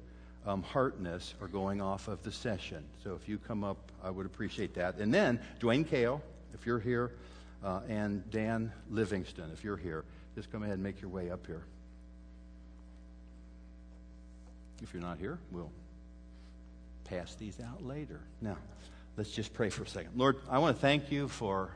um, 0.47 0.63
Hartness 0.63 1.35
are 1.41 1.49
going 1.49 1.81
off 1.81 2.09
of 2.09 2.23
the 2.23 2.33
session. 2.33 2.85
So 3.03 3.15
if 3.15 3.29
you 3.29 3.39
come 3.39 3.65
up, 3.65 3.79
I 4.03 4.11
would 4.11 4.27
appreciate 4.27 4.75
that. 4.75 4.97
And 4.97 5.13
then 5.13 5.41
Dwayne 5.61 5.89
Kale, 5.89 6.23
if 6.53 6.67
you're 6.67 6.81
here, 6.81 7.13
uh, 7.65 7.81
and 7.89 8.29
Dan 8.31 8.73
Livingston, 8.91 9.51
if 9.53 9.65
you're 9.65 9.77
here, 9.77 10.05
just 10.35 10.53
come 10.53 10.63
ahead 10.63 10.75
and 10.75 10.83
make 10.83 11.01
your 11.01 11.11
way 11.11 11.31
up 11.31 11.47
here. 11.47 11.63
If 14.83 14.93
you're 14.93 15.03
not 15.03 15.19
here, 15.19 15.39
we'll 15.51 15.71
pass 17.05 17.35
these 17.37 17.59
out 17.61 17.85
later. 17.85 18.21
Now, 18.43 18.57
let's 19.17 19.31
just 19.31 19.55
pray 19.55 19.71
for 19.71 19.85
a 19.85 19.87
second. 19.87 20.13
Lord, 20.17 20.37
I 20.51 20.59
want 20.59 20.77
to 20.77 20.81
thank 20.81 21.11
you 21.11 21.29
for 21.29 21.71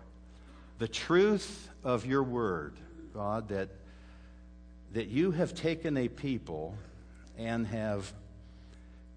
the 0.79 0.89
truth 0.89 1.69
of 1.85 2.05
your 2.05 2.23
word, 2.23 2.75
God, 3.15 3.49
that, 3.49 3.71
that 4.93 5.09
you 5.09 5.31
have 5.31 5.55
taken 5.55 5.97
a 5.97 6.09
people 6.09 6.77
and 7.39 7.67
have 7.67 8.13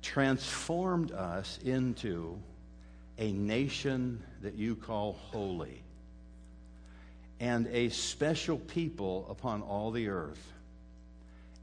transformed 0.02 1.12
us 1.12 1.60
into 1.64 2.38
a 3.18 3.32
nation 3.32 4.24
that 4.42 4.56
you 4.56 4.76
call 4.76 5.14
holy 5.32 5.84
and 7.40 7.68
a 7.68 7.90
special 7.90 8.58
people 8.58 9.26
upon 9.30 9.62
all 9.64 9.92
the 9.92 10.08
earth, 10.08 10.54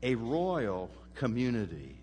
a 0.02 0.14
royal 0.16 0.90
community 1.14 1.96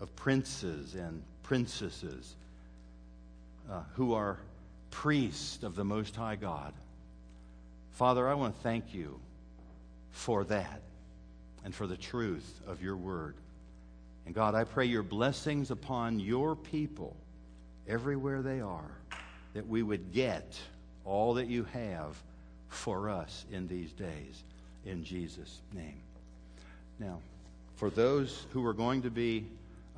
of 0.00 0.14
princes 0.16 0.94
and 0.94 1.22
princesses 1.42 2.34
uh, 3.70 3.82
who 3.94 4.14
are 4.14 4.38
priests 4.90 5.62
of 5.62 5.76
the 5.76 5.84
Most 5.84 6.16
High 6.16 6.36
God. 6.36 6.72
Father, 7.92 8.28
I 8.28 8.34
want 8.34 8.56
to 8.56 8.62
thank 8.62 8.92
you 8.92 9.20
for 10.10 10.44
that 10.44 10.82
and 11.64 11.74
for 11.74 11.86
the 11.86 11.96
truth 11.96 12.60
of 12.66 12.82
your 12.82 12.96
word. 12.96 13.34
And 14.26 14.34
God, 14.34 14.54
I 14.54 14.64
pray 14.64 14.86
your 14.86 15.04
blessings 15.04 15.70
upon 15.70 16.18
your 16.20 16.56
people 16.56 17.16
everywhere 17.88 18.42
they 18.42 18.60
are, 18.60 18.90
that 19.54 19.66
we 19.66 19.82
would 19.82 20.12
get 20.12 20.58
all 21.04 21.34
that 21.34 21.46
you 21.46 21.64
have 21.72 22.20
for 22.68 23.08
us 23.08 23.44
in 23.52 23.68
these 23.68 23.92
days. 23.92 24.42
In 24.84 25.04
Jesus' 25.04 25.60
name. 25.72 26.00
Now, 26.98 27.20
for 27.76 27.90
those 27.90 28.46
who 28.52 28.64
are 28.66 28.72
going 28.72 29.02
to 29.02 29.10
be 29.10 29.46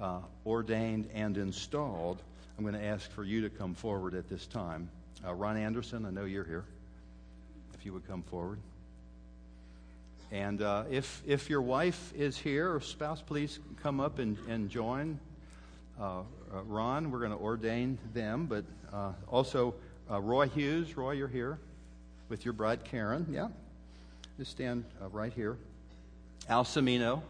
uh, 0.00 0.20
ordained 0.46 1.08
and 1.14 1.36
installed, 1.36 2.20
I'm 2.56 2.64
going 2.64 2.74
to 2.74 2.84
ask 2.84 3.10
for 3.10 3.24
you 3.24 3.40
to 3.42 3.50
come 3.50 3.74
forward 3.74 4.14
at 4.14 4.28
this 4.28 4.46
time. 4.46 4.90
Uh, 5.26 5.32
Ron 5.32 5.56
Anderson, 5.56 6.04
I 6.04 6.10
know 6.10 6.24
you're 6.24 6.44
here. 6.44 6.64
If 7.74 7.86
you 7.86 7.92
would 7.92 8.06
come 8.06 8.22
forward. 8.22 8.58
And 10.30 10.60
uh, 10.60 10.84
if, 10.90 11.22
if 11.26 11.48
your 11.48 11.62
wife 11.62 12.12
is 12.14 12.36
here 12.36 12.74
or 12.74 12.80
spouse, 12.80 13.22
please 13.22 13.58
come 13.82 13.98
up 13.98 14.18
and, 14.18 14.36
and 14.48 14.68
join 14.68 15.18
uh, 15.98 16.20
uh 16.20 16.62
Ron. 16.66 17.10
We're 17.10 17.20
going 17.20 17.30
to 17.30 17.38
ordain 17.38 17.98
them, 18.12 18.46
but 18.46 18.64
uh, 18.92 19.12
also 19.26 19.74
uh, 20.10 20.20
Roy 20.20 20.48
Hughes. 20.48 20.96
Roy, 20.96 21.12
you're 21.12 21.28
here 21.28 21.58
with 22.28 22.44
your 22.44 22.52
bride 22.52 22.84
Karen. 22.84 23.26
Yeah. 23.30 23.48
Just 24.38 24.50
stand 24.50 24.84
uh, 25.02 25.08
right 25.08 25.32
here. 25.32 25.56
Al 26.48 26.64
Semino. 26.64 27.22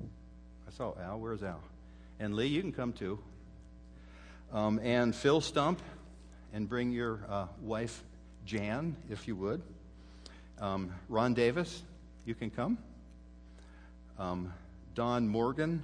I 0.00 0.70
saw 0.70 0.94
Al. 1.02 1.18
Where's 1.18 1.42
Al? 1.42 1.60
And 2.20 2.36
Lee, 2.36 2.46
you 2.46 2.60
can 2.60 2.72
come 2.72 2.92
too. 2.92 3.18
Um, 4.52 4.78
and 4.82 5.14
Phil 5.14 5.40
Stump, 5.40 5.80
and 6.52 6.68
bring 6.68 6.92
your 6.92 7.48
wife 7.60 8.04
Jan, 8.44 8.96
if 9.10 9.26
you 9.26 9.34
would. 9.34 9.62
Um, 10.62 10.94
Ron 11.08 11.34
Davis, 11.34 11.82
you 12.24 12.36
can 12.36 12.48
come. 12.48 12.78
Um, 14.16 14.54
Don 14.94 15.26
Morgan. 15.26 15.82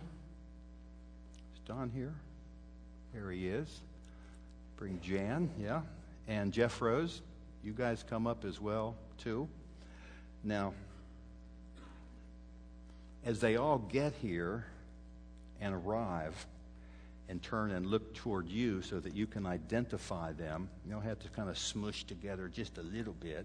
Is 1.53 1.59
Don 1.67 1.91
here? 1.91 2.15
There 3.13 3.33
he 3.33 3.49
is. 3.49 3.81
Bring 4.77 5.01
Jan, 5.01 5.51
yeah. 5.61 5.81
And 6.29 6.53
Jeff 6.53 6.81
Rose, 6.81 7.23
you 7.65 7.73
guys 7.73 8.05
come 8.09 8.29
up 8.29 8.45
as 8.45 8.61
well, 8.61 8.95
too. 9.21 9.49
Now, 10.45 10.75
as 13.27 13.41
they 13.41 13.57
all 13.57 13.79
get 13.79 14.13
here 14.23 14.65
and 15.61 15.75
arrive 15.75 16.47
and 17.29 17.43
turn 17.43 17.73
and 17.73 17.85
look 17.85 18.15
toward 18.15 18.49
you 18.49 18.81
so 18.83 19.01
that 19.01 19.13
you 19.13 19.27
can 19.27 19.45
identify 19.45 20.33
them, 20.35 20.69
you'll 20.89 21.01
have 21.01 21.19
to 21.19 21.29
kind 21.31 21.49
of 21.49 21.59
smush 21.59 22.05
together 22.05 22.47
just 22.47 22.79
a 22.79 22.83
little 22.83 23.15
bit. 23.15 23.45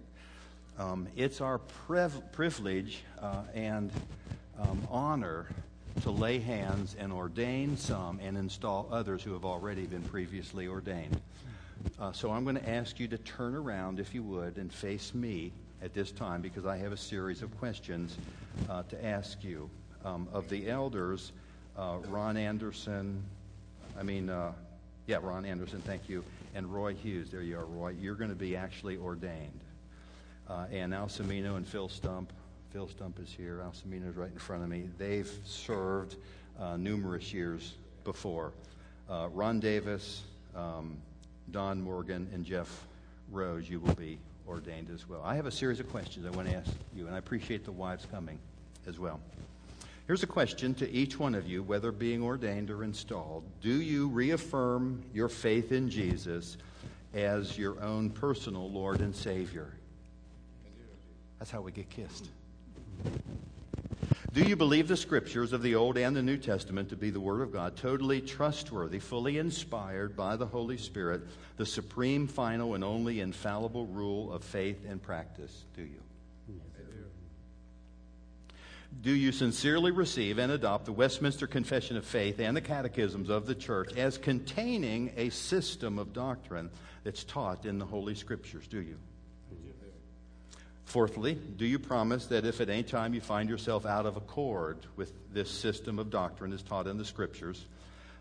Um, 0.77 1.07
it's 1.15 1.39
our 1.39 1.59
priv- 1.59 2.31
privilege 2.31 3.03
uh, 3.21 3.43
and 3.53 3.91
um, 4.59 4.88
honor 4.89 5.47
to 6.01 6.09
lay 6.09 6.39
hands 6.39 6.95
and 6.97 7.13
ordain 7.13 7.77
some 7.77 8.19
and 8.19 8.36
install 8.36 8.89
others 8.91 9.21
who 9.21 9.33
have 9.33 9.45
already 9.45 9.86
been 9.86 10.01
previously 10.01 10.67
ordained. 10.67 11.21
Uh, 11.99 12.12
so 12.12 12.31
I'm 12.31 12.43
going 12.43 12.55
to 12.55 12.69
ask 12.69 12.99
you 12.99 13.07
to 13.09 13.17
turn 13.19 13.53
around, 13.53 13.99
if 13.99 14.15
you 14.15 14.23
would, 14.23 14.57
and 14.57 14.73
face 14.73 15.13
me 15.13 15.51
at 15.83 15.93
this 15.93 16.12
time 16.12 16.41
because 16.41 16.65
I 16.65 16.77
have 16.77 16.91
a 16.91 16.97
series 16.97 17.43
of 17.43 17.55
questions 17.59 18.17
uh, 18.69 18.83
to 18.83 19.05
ask 19.05 19.43
you. 19.43 19.69
Um, 20.05 20.27
of 20.33 20.49
the 20.49 20.69
elders, 20.69 21.31
uh, 21.77 21.97
Ron 22.09 22.36
Anderson, 22.36 23.23
I 23.97 24.03
mean, 24.03 24.29
uh, 24.29 24.51
yeah, 25.07 25.19
Ron 25.21 25.45
Anderson, 25.45 25.81
thank 25.86 26.09
you, 26.09 26.25
and 26.55 26.73
Roy 26.73 26.93
Hughes. 26.93 27.29
There 27.29 27.41
you 27.41 27.57
are, 27.57 27.65
Roy. 27.65 27.95
You're 28.01 28.15
going 28.15 28.29
to 28.29 28.36
be 28.36 28.57
actually 28.57 28.97
ordained 28.97 29.62
uh, 30.49 30.65
and 30.71 30.93
Al 30.93 31.10
and 31.19 31.67
Phil 31.67 31.89
Stump. 31.89 32.32
Phil 32.71 32.88
Stump 32.88 33.19
is 33.19 33.29
here. 33.29 33.62
Al 33.62 33.71
is 33.71 34.15
right 34.15 34.32
in 34.32 34.39
front 34.39 34.63
of 34.63 34.69
me. 34.69 34.89
They've 34.97 35.32
served 35.43 36.15
uh, 36.60 36.77
numerous 36.77 37.34
years 37.34 37.73
before. 38.03 38.51
Uh, 39.10 39.29
Ron 39.32 39.60
Davis, 39.60 40.23
um, 40.56 40.97
Don 41.51 41.82
Morgan, 41.82 42.27
and 42.34 42.45
Jeff 42.45 42.86
Rose, 43.32 43.69
you 43.69 43.79
will 43.79 43.95
be 43.95 44.17
ordained 44.47 44.89
as 44.93 45.08
well. 45.08 45.21
I 45.23 45.36
have 45.36 45.45
a 45.45 45.51
series 45.51 45.79
of 45.79 45.89
questions 45.89 46.25
I 46.25 46.29
want 46.32 46.49
to 46.49 46.56
ask 46.56 46.71
you, 46.95 47.08
and 47.08 47.15
I 47.15 47.19
appreciate 47.19 47.65
the 47.65 47.71
wives 47.71 48.08
coming 48.12 48.39
as 48.88 48.99
well. 48.99 49.19
Here's 50.08 50.23
a 50.23 50.27
question 50.27 50.73
to 50.75 50.91
each 50.91 51.17
one 51.17 51.34
of 51.34 51.47
you, 51.47 51.63
whether 51.63 51.91
being 51.91 52.21
ordained 52.21 52.69
or 52.69 52.84
installed. 52.84 53.43
Do 53.62 53.82
you 53.82 54.10
reaffirm 54.10 55.01
your 55.13 55.29
faith 55.29 55.71
in 55.71 55.89
Jesus 55.89 56.58
as 57.13 57.58
your 57.58 57.82
own 57.82 58.10
personal 58.10 58.69
Lord 58.69 58.99
and 58.99 59.15
Savior? 59.15 59.71
That's 61.43 61.51
how 61.51 61.60
we 61.60 61.73
get 61.73 61.89
kissed. 61.89 62.29
Do 64.32 64.43
you 64.43 64.56
believe 64.56 64.88
the 64.88 64.95
scriptures 64.95 65.51
of 65.51 65.62
the 65.62 65.75
Old 65.75 65.97
and 65.97 66.15
the 66.15 66.23
New 66.23 66.38
Testament 66.38 66.88
to 66.88 66.95
be 66.95 67.10
the 67.10 67.19
Word 67.19 67.41
of 67.41 67.51
God, 67.51 67.75
totally 67.75 68.21
trustworthy, 68.21 68.99
fully 68.99 69.39
inspired 69.39 70.15
by 70.15 70.38
the 70.38 70.45
Holy 70.45 70.77
Spirit, 70.77 71.23
the 71.58 71.65
supreme, 71.65 72.28
final, 72.28 72.76
and 72.76 72.84
only 72.86 73.20
infallible 73.20 73.88
rule 73.88 74.32
of 74.32 74.41
faith 74.41 74.86
and 74.88 75.03
practice? 75.03 75.65
Do 75.76 75.82
you? 75.82 75.99
Do 79.01 79.11
you 79.11 79.34
sincerely 79.34 79.91
receive 79.91 80.38
and 80.38 80.49
adopt 80.49 80.86
the 80.86 80.93
Westminster 80.93 81.45
Confession 81.45 81.97
of 81.97 82.05
Faith 82.05 82.39
and 82.39 82.55
the 82.55 82.61
catechisms 82.61 83.30
of 83.30 83.47
the 83.47 83.55
Church 83.55 83.91
as 83.97 84.18
containing 84.18 85.11
a 85.18 85.28
system 85.28 85.99
of 85.99 86.13
doctrine 86.13 86.70
that's 87.03 87.26
taught 87.26 87.65
in 87.65 87.80
the 87.80 87.86
Holy 87.86 88.15
Scriptures? 88.15 88.65
Do 88.65 88.80
you? 88.82 88.95
Fourthly, 90.86 91.36
do 91.36 91.65
you 91.65 91.79
promise 91.79 92.27
that 92.27 92.45
if 92.45 92.61
at 92.61 92.69
any 92.69 92.84
time 92.84 93.13
you 93.13 93.21
find 93.21 93.49
yourself 93.49 93.86
out 93.86 94.05
of 94.05 94.17
accord 94.17 94.77
with 94.95 95.13
this 95.34 95.49
system 95.49 95.97
of 95.97 96.09
doctrine 96.09 96.53
as 96.53 96.61
taught 96.61 96.88
in 96.88 96.97
the 96.97 97.05
Scriptures 97.05 97.65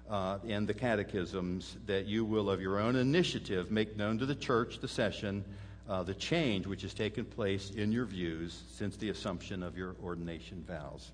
uh, 0.09 0.39
and 0.49 0.67
the 0.67 0.75
catechisms, 0.75 1.77
that 1.87 2.07
you 2.07 2.25
will, 2.25 2.49
of 2.49 2.61
your 2.61 2.79
own 2.79 2.97
initiative, 2.97 3.71
make 3.71 3.97
known 3.97 4.19
to 4.19 4.27
the 4.27 4.35
church, 4.35 4.79
the 4.81 4.89
session, 4.89 5.45
uh, 5.89 6.03
the 6.03 6.15
change 6.15 6.67
which 6.67 6.83
has 6.83 6.95
taken 6.95 7.25
place 7.25 7.71
in 7.71 7.93
your 7.93 8.05
views 8.05 8.63
since 8.73 8.97
the 8.97 9.11
assumption 9.11 9.63
of 9.63 9.77
your 9.77 9.97
ordination 10.03 10.65
vows? 10.67 11.11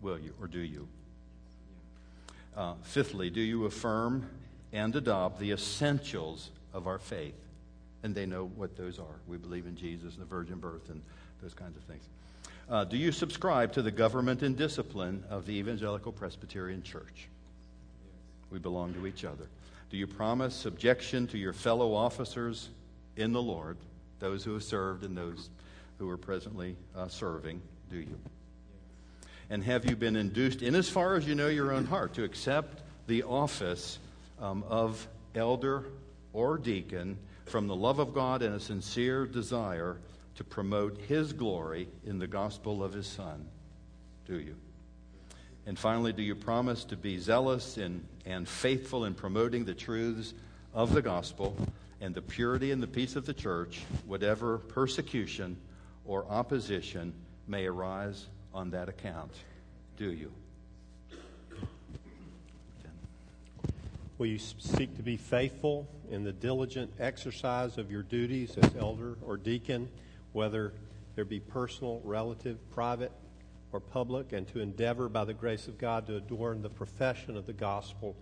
Will 0.00 0.18
you, 0.18 0.32
or 0.40 0.46
do 0.46 0.60
you? 0.60 0.88
Uh, 2.56 2.74
fifthly, 2.82 3.30
do 3.30 3.40
you 3.40 3.64
affirm 3.64 4.28
and 4.72 4.94
adopt 4.94 5.40
the 5.40 5.50
essentials 5.50 6.50
of 6.72 6.86
our 6.86 6.98
faith? 6.98 7.34
And 8.04 8.14
they 8.14 8.26
know 8.26 8.50
what 8.54 8.76
those 8.76 8.98
are. 8.98 9.16
We 9.26 9.38
believe 9.38 9.66
in 9.66 9.74
Jesus 9.74 10.12
and 10.12 10.22
the 10.22 10.26
virgin 10.26 10.58
birth 10.58 10.90
and 10.90 11.02
those 11.42 11.54
kinds 11.54 11.76
of 11.76 11.82
things. 11.84 12.04
Uh, 12.68 12.84
do 12.84 12.98
you 12.98 13.10
subscribe 13.10 13.72
to 13.72 13.82
the 13.82 13.90
government 13.90 14.42
and 14.42 14.56
discipline 14.56 15.24
of 15.30 15.46
the 15.46 15.54
Evangelical 15.54 16.12
Presbyterian 16.12 16.82
Church? 16.82 17.28
We 18.50 18.58
belong 18.58 18.92
to 18.94 19.06
each 19.06 19.24
other. 19.24 19.46
Do 19.90 19.96
you 19.96 20.06
promise 20.06 20.54
subjection 20.54 21.26
to 21.28 21.38
your 21.38 21.54
fellow 21.54 21.94
officers 21.94 22.68
in 23.16 23.32
the 23.32 23.42
Lord, 23.42 23.78
those 24.20 24.44
who 24.44 24.52
have 24.52 24.64
served 24.64 25.02
and 25.04 25.16
those 25.16 25.48
who 25.98 26.08
are 26.10 26.18
presently 26.18 26.76
uh, 26.94 27.08
serving? 27.08 27.60
Do 27.90 27.96
you? 27.96 28.18
And 29.48 29.64
have 29.64 29.88
you 29.88 29.96
been 29.96 30.16
induced, 30.16 30.62
in 30.62 30.74
as 30.74 30.90
far 30.90 31.16
as 31.16 31.26
you 31.26 31.34
know 31.34 31.48
your 31.48 31.72
own 31.72 31.86
heart, 31.86 32.14
to 32.14 32.24
accept 32.24 32.82
the 33.06 33.22
office 33.22 33.98
um, 34.40 34.62
of 34.68 35.06
elder 35.34 35.86
or 36.32 36.58
deacon 36.58 37.16
from 37.46 37.66
the 37.66 37.76
love 37.76 37.98
of 37.98 38.14
God 38.14 38.42
and 38.42 38.54
a 38.54 38.60
sincere 38.60 39.26
desire 39.26 39.98
to 40.36 40.44
promote 40.44 41.00
His 41.02 41.32
glory 41.32 41.88
in 42.04 42.18
the 42.18 42.26
gospel 42.26 42.82
of 42.82 42.92
His 42.92 43.06
Son? 43.06 43.46
Do 44.26 44.38
you? 44.38 44.56
And 45.66 45.78
finally, 45.78 46.12
do 46.12 46.22
you 46.22 46.34
promise 46.34 46.84
to 46.86 46.96
be 46.96 47.18
zealous 47.18 47.78
in, 47.78 48.06
and 48.26 48.46
faithful 48.46 49.04
in 49.04 49.14
promoting 49.14 49.64
the 49.64 49.74
truths 49.74 50.34
of 50.74 50.92
the 50.92 51.02
gospel 51.02 51.56
and 52.00 52.14
the 52.14 52.22
purity 52.22 52.70
and 52.70 52.82
the 52.82 52.86
peace 52.86 53.16
of 53.16 53.24
the 53.24 53.32
church, 53.32 53.80
whatever 54.06 54.58
persecution 54.58 55.56
or 56.04 56.26
opposition 56.26 57.14
may 57.46 57.66
arise 57.66 58.26
on 58.52 58.70
that 58.70 58.88
account? 58.88 59.32
Do 59.96 60.12
you? 60.12 60.32
Will 64.16 64.26
you 64.26 64.38
seek 64.38 64.96
to 64.96 65.02
be 65.02 65.16
faithful 65.16 65.88
in 66.08 66.22
the 66.22 66.32
diligent 66.32 66.92
exercise 67.00 67.78
of 67.78 67.90
your 67.90 68.02
duties 68.02 68.56
as 68.56 68.70
elder 68.78 69.16
or 69.26 69.36
deacon, 69.36 69.88
whether 70.32 70.72
there 71.16 71.24
be 71.24 71.40
personal, 71.40 72.00
relative, 72.04 72.58
private, 72.70 73.10
or 73.72 73.80
public, 73.80 74.32
and 74.32 74.46
to 74.48 74.60
endeavor 74.60 75.08
by 75.08 75.24
the 75.24 75.34
grace 75.34 75.66
of 75.66 75.78
God 75.78 76.06
to 76.06 76.16
adorn 76.16 76.62
the 76.62 76.70
profession 76.70 77.36
of 77.36 77.46
the 77.46 77.52
gospel 77.52 78.14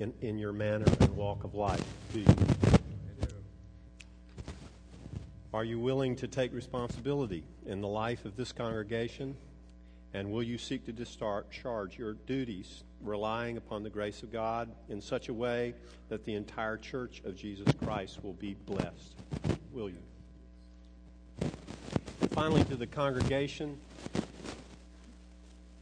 in, 0.00 0.12
in 0.20 0.36
your 0.36 0.52
manner 0.52 0.86
and 1.00 1.16
walk 1.16 1.44
of 1.44 1.54
life? 1.54 1.84
Do 2.12 2.20
you? 2.20 2.34
Are 5.54 5.64
you 5.64 5.78
willing 5.78 6.16
to 6.16 6.28
take 6.28 6.52
responsibility 6.52 7.44
in 7.66 7.80
the 7.80 7.88
life 7.88 8.24
of 8.24 8.36
this 8.36 8.50
congregation? 8.50 9.36
And 10.12 10.32
will 10.32 10.42
you 10.42 10.58
seek 10.58 10.86
to 10.86 10.92
discharge 10.92 11.98
your 11.98 12.14
duties, 12.14 12.82
relying 13.02 13.56
upon 13.56 13.82
the 13.82 13.90
grace 13.90 14.22
of 14.22 14.32
God 14.32 14.68
in 14.88 15.00
such 15.00 15.28
a 15.28 15.34
way 15.34 15.74
that 16.08 16.24
the 16.24 16.34
entire 16.34 16.76
church 16.76 17.22
of 17.24 17.36
Jesus 17.36 17.66
Christ 17.84 18.22
will 18.22 18.34
be 18.34 18.56
blessed? 18.66 19.14
Will 19.72 19.88
you? 19.88 19.96
Finally, 22.30 22.64
to 22.64 22.76
the 22.76 22.86
congregation, 22.86 23.78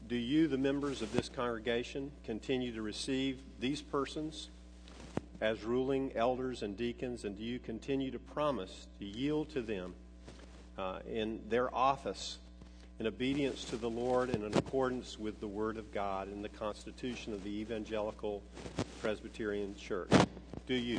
do 0.08 0.16
you, 0.16 0.48
the 0.48 0.58
members 0.58 1.02
of 1.02 1.12
this 1.12 1.28
congregation, 1.28 2.10
continue 2.24 2.72
to 2.72 2.82
receive 2.82 3.40
these 3.60 3.82
persons 3.82 4.48
as 5.40 5.62
ruling 5.62 6.10
elders 6.16 6.62
and 6.62 6.76
deacons, 6.76 7.24
and 7.24 7.36
do 7.36 7.44
you 7.44 7.58
continue 7.58 8.10
to 8.10 8.18
promise 8.18 8.86
to 8.98 9.04
yield 9.04 9.50
to 9.50 9.62
them 9.62 9.94
uh, 10.78 11.00
in 11.08 11.40
their 11.48 11.72
office 11.74 12.38
in 12.98 13.06
obedience 13.06 13.64
to 13.64 13.76
the 13.76 13.88
Lord 13.88 14.30
and 14.30 14.42
in 14.44 14.54
accordance 14.54 15.18
with 15.18 15.38
the 15.40 15.46
Word 15.46 15.76
of 15.76 15.92
God 15.92 16.28
and 16.28 16.44
the 16.44 16.48
Constitution 16.48 17.32
of 17.32 17.44
the 17.44 17.60
Evangelical 17.60 18.42
Presbyterian 19.00 19.76
Church? 19.76 20.10
Do 20.66 20.74
you? 20.74 20.98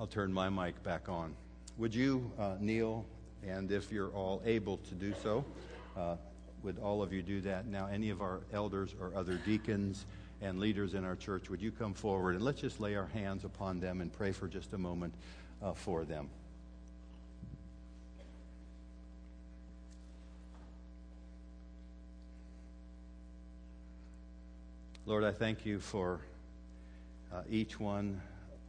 I'll 0.00 0.06
turn 0.06 0.32
my 0.32 0.48
mic 0.48 0.82
back 0.82 1.08
on. 1.08 1.34
Would 1.76 1.94
you 1.94 2.30
uh, 2.38 2.56
kneel 2.60 3.06
and 3.46 3.70
if 3.70 3.92
you're 3.92 4.10
all 4.10 4.42
able 4.44 4.78
to 4.78 4.94
do 4.94 5.14
so, 5.22 5.44
uh, 5.96 6.16
would 6.62 6.78
all 6.80 7.02
of 7.02 7.12
you 7.12 7.22
do 7.22 7.40
that? 7.42 7.66
Now, 7.66 7.86
any 7.86 8.10
of 8.10 8.20
our 8.20 8.40
elders 8.52 8.94
or 9.00 9.12
other 9.14 9.36
deacons 9.46 10.04
and 10.40 10.58
leaders 10.58 10.94
in 10.94 11.04
our 11.04 11.16
church, 11.16 11.48
would 11.50 11.62
you 11.62 11.70
come 11.70 11.94
forward 11.94 12.34
and 12.34 12.44
let's 12.44 12.60
just 12.60 12.80
lay 12.80 12.96
our 12.96 13.06
hands 13.06 13.44
upon 13.44 13.78
them 13.78 14.00
and 14.00 14.12
pray 14.12 14.32
for 14.32 14.48
just 14.48 14.72
a 14.72 14.78
moment 14.78 15.14
uh, 15.62 15.72
for 15.72 16.04
them. 16.04 16.28
Lord, 25.08 25.24
I 25.24 25.32
thank 25.32 25.64
you 25.64 25.80
for 25.80 26.20
uh, 27.32 27.40
each 27.48 27.80
one 27.80 28.20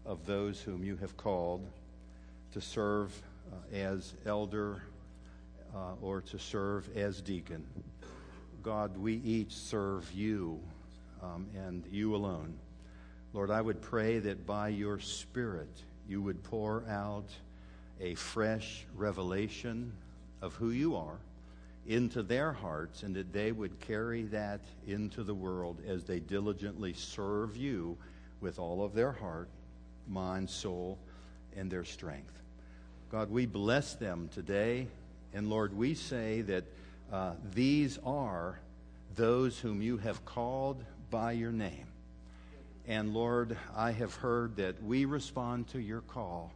of 0.06 0.26
those 0.26 0.62
whom 0.62 0.86
you 0.86 0.96
have 0.96 1.18
called 1.18 1.68
to 2.54 2.62
serve 2.62 3.14
uh, 3.52 3.76
as 3.76 4.14
elder 4.26 4.82
uh, 5.76 5.96
or 6.02 6.22
to 6.22 6.40
serve 6.40 6.96
as 6.96 7.20
deacon. 7.20 7.66
God, 8.64 8.96
we 8.96 9.16
each 9.16 9.52
serve 9.52 10.10
you 10.14 10.62
um, 11.22 11.46
and 11.58 11.84
you 11.92 12.16
alone. 12.16 12.54
Lord, 13.34 13.52
I 13.52 13.60
would 13.60 13.82
pray 13.82 14.20
that 14.20 14.48
by 14.48 14.70
your 14.70 14.98
Spirit 14.98 15.82
you 16.08 16.22
would 16.22 16.42
pour 16.42 16.86
out 16.88 17.28
a 18.00 18.16
fresh 18.16 18.86
revelation 18.96 19.92
of 20.42 20.56
who 20.56 20.70
you 20.70 20.96
are 20.96 21.18
into 21.90 22.22
their 22.22 22.54
hearts 22.54 23.02
and 23.02 23.16
that 23.16 23.34
they 23.34 23.52
would 23.52 23.80
carry 23.80 24.22
that 24.22 24.62
into 24.88 25.24
the 25.24 25.34
world 25.34 25.82
as 25.88 26.04
they 26.04 26.20
diligently 26.20 26.94
serve 26.94 27.58
you 27.58 27.98
with 28.42 28.60
all 28.60 28.86
of 28.86 28.94
their 28.94 29.12
heart, 29.12 29.50
mind, 30.08 30.48
soul, 30.48 31.00
and 31.58 31.70
their 31.70 31.84
strength. 31.84 32.44
God, 33.12 33.32
we 33.32 33.48
bless 33.48 33.96
them 33.96 34.30
today. 34.32 34.88
And 35.34 35.50
Lord, 35.50 35.76
we 35.76 35.96
say 35.96 36.42
that 36.42 36.64
uh, 37.12 37.34
these 37.56 37.98
are 38.06 38.60
those 39.16 39.58
whom 39.58 39.82
you 39.82 39.98
have 39.98 40.24
called 40.26 40.84
by 41.10 41.32
your 41.32 41.52
name. 41.52 41.88
And 42.88 43.16
Lord, 43.16 43.58
I 43.76 43.92
have 43.94 44.14
heard 44.14 44.58
that 44.58 44.82
we 44.84 45.06
respond 45.06 45.68
to 45.70 45.80
your 45.80 46.02
call 46.02 46.54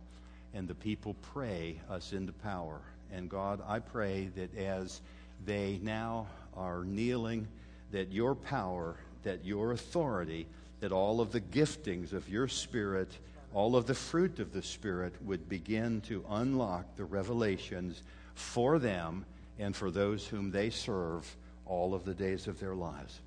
and 0.53 0.67
the 0.67 0.75
people 0.75 1.15
pray 1.33 1.81
us 1.89 2.13
into 2.13 2.33
power. 2.33 2.81
And 3.11 3.29
God, 3.29 3.61
I 3.67 3.79
pray 3.79 4.29
that 4.35 4.55
as 4.55 5.01
they 5.45 5.79
now 5.81 6.27
are 6.55 6.83
kneeling, 6.83 7.47
that 7.91 8.11
your 8.11 8.35
power, 8.35 8.95
that 9.23 9.45
your 9.45 9.71
authority, 9.71 10.47
that 10.79 10.91
all 10.91 11.21
of 11.21 11.31
the 11.31 11.41
giftings 11.41 12.13
of 12.13 12.27
your 12.29 12.47
Spirit 12.47 13.11
all 13.53 13.75
of 13.75 13.85
the 13.85 13.93
fruit 13.93 14.39
of 14.39 14.51
the 14.51 14.63
Spirit 14.63 15.13
would 15.23 15.47
begin 15.47 16.01
to 16.01 16.25
unlock 16.29 16.95
the 16.95 17.05
revelations 17.05 18.01
for 18.33 18.79
them 18.79 19.25
and 19.59 19.75
for 19.75 19.91
those 19.91 20.25
whom 20.25 20.49
they 20.49 20.71
serve 20.71 21.35
all 21.65 21.93
of 21.93 22.03
the 22.03 22.15
days 22.15 22.47
of 22.47 22.59
their 22.59 22.73
lives. 22.73 23.21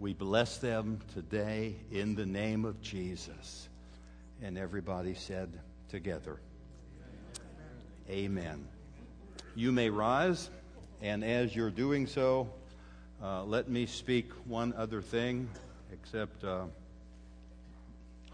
We 0.00 0.14
bless 0.14 0.58
them 0.58 1.00
today 1.12 1.76
in 1.92 2.14
the 2.14 2.26
name 2.26 2.64
of 2.64 2.80
Jesus. 2.80 3.68
And 4.42 4.56
everybody 4.56 5.14
said 5.14 5.52
together, 5.88 6.40
Amen. 8.08 8.66
You 9.54 9.72
may 9.72 9.90
rise, 9.90 10.48
and 11.02 11.24
as 11.24 11.54
you're 11.54 11.70
doing 11.70 12.06
so, 12.06 12.48
uh, 13.22 13.44
let 13.44 13.68
me 13.68 13.86
speak 13.86 14.30
one 14.46 14.74
other 14.76 15.02
thing, 15.02 15.48
except. 15.92 16.44
Uh, 16.44 16.64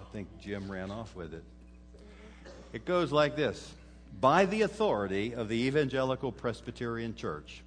I 0.03 0.15
think 0.15 0.29
Jim 0.41 0.71
ran 0.71 0.91
off 0.91 1.17
with 1.17 1.33
it. 1.33 1.45
It 2.73 2.85
goes 2.85 3.13
like 3.13 3.37
this 3.37 3.73
By 4.21 4.45
the 4.47 4.63
authority 4.63 5.35
of 5.35 5.49
the 5.49 5.67
Evangelical 5.67 6.33
Presbyterian 6.33 7.15
Church, 7.15 7.63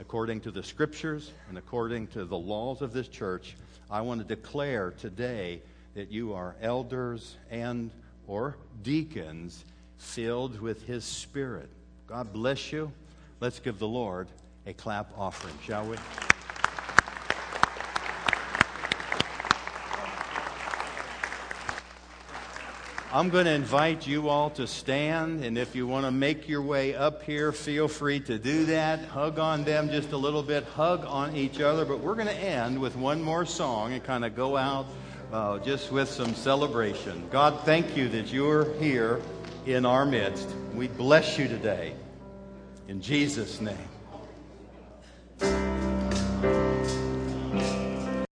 according 0.00 0.40
to 0.40 0.50
the 0.50 0.62
scriptures 0.62 1.30
and 1.48 1.58
according 1.58 2.08
to 2.08 2.24
the 2.24 2.36
laws 2.36 2.82
of 2.82 2.92
this 2.92 3.06
church, 3.06 3.56
I 3.90 4.00
want 4.00 4.20
to 4.20 4.26
declare 4.26 4.92
today 4.92 5.60
that 5.94 6.10
you 6.10 6.34
are 6.34 6.56
elders 6.60 7.36
and 7.50 7.90
or 8.26 8.56
deacons 8.82 9.64
filled 9.98 10.60
with 10.60 10.84
his 10.86 11.04
spirit. 11.04 11.68
God 12.08 12.32
bless 12.32 12.72
you. 12.72 12.90
Let's 13.40 13.60
give 13.60 13.78
the 13.78 13.88
Lord 13.88 14.28
a 14.66 14.72
clap 14.72 15.10
offering, 15.18 15.54
shall 15.62 15.86
we? 15.86 15.96
I'm 23.14 23.30
going 23.30 23.44
to 23.44 23.52
invite 23.52 24.08
you 24.08 24.28
all 24.28 24.50
to 24.50 24.66
stand, 24.66 25.44
and 25.44 25.56
if 25.56 25.76
you 25.76 25.86
want 25.86 26.04
to 26.04 26.10
make 26.10 26.48
your 26.48 26.62
way 26.62 26.96
up 26.96 27.22
here, 27.22 27.52
feel 27.52 27.86
free 27.86 28.18
to 28.18 28.38
do 28.40 28.64
that. 28.64 29.04
Hug 29.04 29.38
on 29.38 29.62
them 29.62 29.88
just 29.88 30.10
a 30.10 30.16
little 30.16 30.42
bit, 30.42 30.64
hug 30.64 31.04
on 31.04 31.36
each 31.36 31.60
other. 31.60 31.84
But 31.84 32.00
we're 32.00 32.16
going 32.16 32.26
to 32.26 32.34
end 32.34 32.76
with 32.76 32.96
one 32.96 33.22
more 33.22 33.46
song 33.46 33.92
and 33.92 34.02
kind 34.02 34.24
of 34.24 34.34
go 34.34 34.56
out 34.56 34.86
uh, 35.32 35.60
just 35.60 35.92
with 35.92 36.08
some 36.08 36.34
celebration. 36.34 37.28
God, 37.30 37.60
thank 37.64 37.96
you 37.96 38.08
that 38.08 38.32
you're 38.32 38.72
here 38.80 39.20
in 39.64 39.86
our 39.86 40.04
midst. 40.04 40.48
We 40.74 40.88
bless 40.88 41.38
you 41.38 41.46
today. 41.46 41.94
In 42.88 43.00
Jesus' 43.00 43.60
name. 43.60 43.93